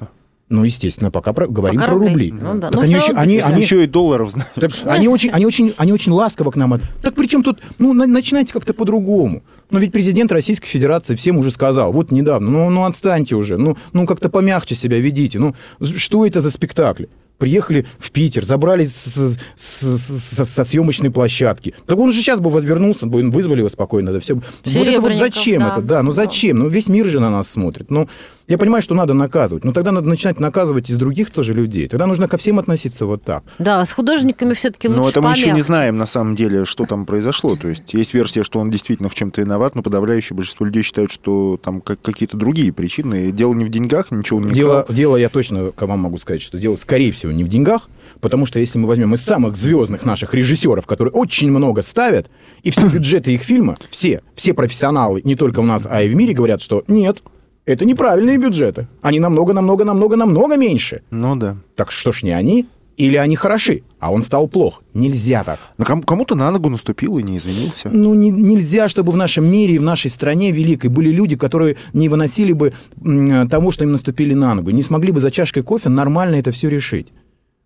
[0.49, 2.29] Ну, естественно, пока про, говорим Пока про рублей.
[2.31, 2.31] рубли.
[2.31, 2.67] Ну да.
[2.69, 4.47] Так Ну, они, очень, они, они, Еще и долларов, знаешь.
[4.55, 6.73] так они, очень, они, очень, они очень ласково к нам.
[6.73, 9.43] от- Так причем тут, ну, на- начинайте как-то по-другому.
[9.69, 13.75] Ну, ведь президент Российской Федерации всем уже сказал, вот недавно, ну, ну отстаньте уже, ну,
[13.93, 15.39] ну как-то помягче себя ведите.
[15.39, 17.09] Ну, что это за спектакли?
[17.37, 21.75] Приехали в Питер, забрали с- с- с- со съемочной площадки.
[21.85, 24.11] Так он же сейчас бы возвернулся, бы вызвали его спокойно.
[24.11, 24.33] Да все.
[24.33, 25.69] Вот это вот зачем да.
[25.73, 25.81] это?
[25.81, 26.57] Да, ну зачем?
[26.57, 27.91] Ну весь мир же на нас смотрит.
[27.91, 28.09] Ну,
[28.47, 31.87] я понимаю, что надо наказывать, но тогда надо начинать наказывать из других тоже людей.
[31.89, 33.43] Тогда нужно ко всем относиться вот так.
[33.59, 35.67] Да, с художниками все-таки лучше Но это мы еще не помягче.
[35.67, 37.55] знаем, на самом деле, что там произошло.
[37.57, 41.11] То есть есть версия, что он действительно в чем-то виноват, но подавляющее большинство людей считают,
[41.11, 43.31] что там как- какие-то другие причины.
[43.31, 44.95] Дело не в деньгах, ничего не Дело, крал.
[44.95, 47.89] дело, я точно к вам могу сказать, что дело, скорее всего, не в деньгах,
[48.21, 52.29] потому что если мы возьмем из самых звездных наших режиссеров, которые очень много ставят,
[52.63, 56.15] и все бюджеты их фильма, все, все профессионалы, не только у нас, а и в
[56.15, 57.23] мире говорят, что нет,
[57.65, 58.87] это неправильные бюджеты.
[59.01, 61.01] Они намного, намного, намного, намного меньше.
[61.11, 61.57] Ну да.
[61.75, 62.67] Так что ж не они?
[62.97, 64.81] Или они хороши, а он стал плох?
[64.95, 65.59] Нельзя так.
[65.77, 67.89] Но кому- кому-то на ногу наступил и не извинился.
[67.93, 71.77] Ну, не- нельзя, чтобы в нашем мире и в нашей стране великой были люди, которые
[71.93, 72.73] не выносили бы
[73.05, 76.51] м, того, что им наступили на ногу, не смогли бы за чашкой кофе нормально это
[76.51, 77.07] все решить.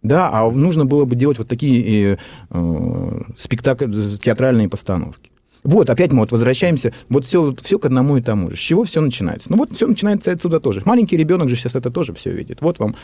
[0.03, 2.17] Да, а нужно было бы делать вот такие э,
[2.49, 5.31] э, спектакли, театральные постановки.
[5.63, 8.57] Вот, опять мы вот возвращаемся, вот все, все к одному и тому же.
[8.57, 9.51] С чего все начинается?
[9.51, 10.81] Ну вот все начинается отсюда тоже.
[10.85, 12.61] Маленький ребенок же сейчас это тоже все видит.
[12.61, 12.95] Вот вам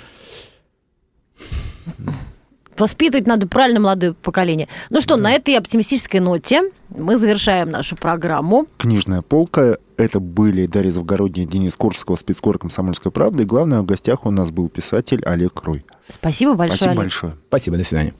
[2.77, 4.67] Воспитывать надо правильно молодое поколение.
[4.91, 8.67] Ну что, на этой оптимистической ноте мы завершаем нашу программу.
[8.77, 9.77] Книжная полка.
[9.97, 13.43] Это были Дарья Завгородняя, Денис Корсаков, спецкор «Комсомольской правды».
[13.43, 15.85] И главное, в гостях у нас был писатель Олег Рой.
[16.07, 16.77] Спасибо большое.
[16.77, 17.01] Спасибо Олег.
[17.01, 17.33] большое.
[17.47, 18.13] спасибо, до свидания.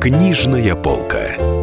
[0.00, 1.53] Книжная полка.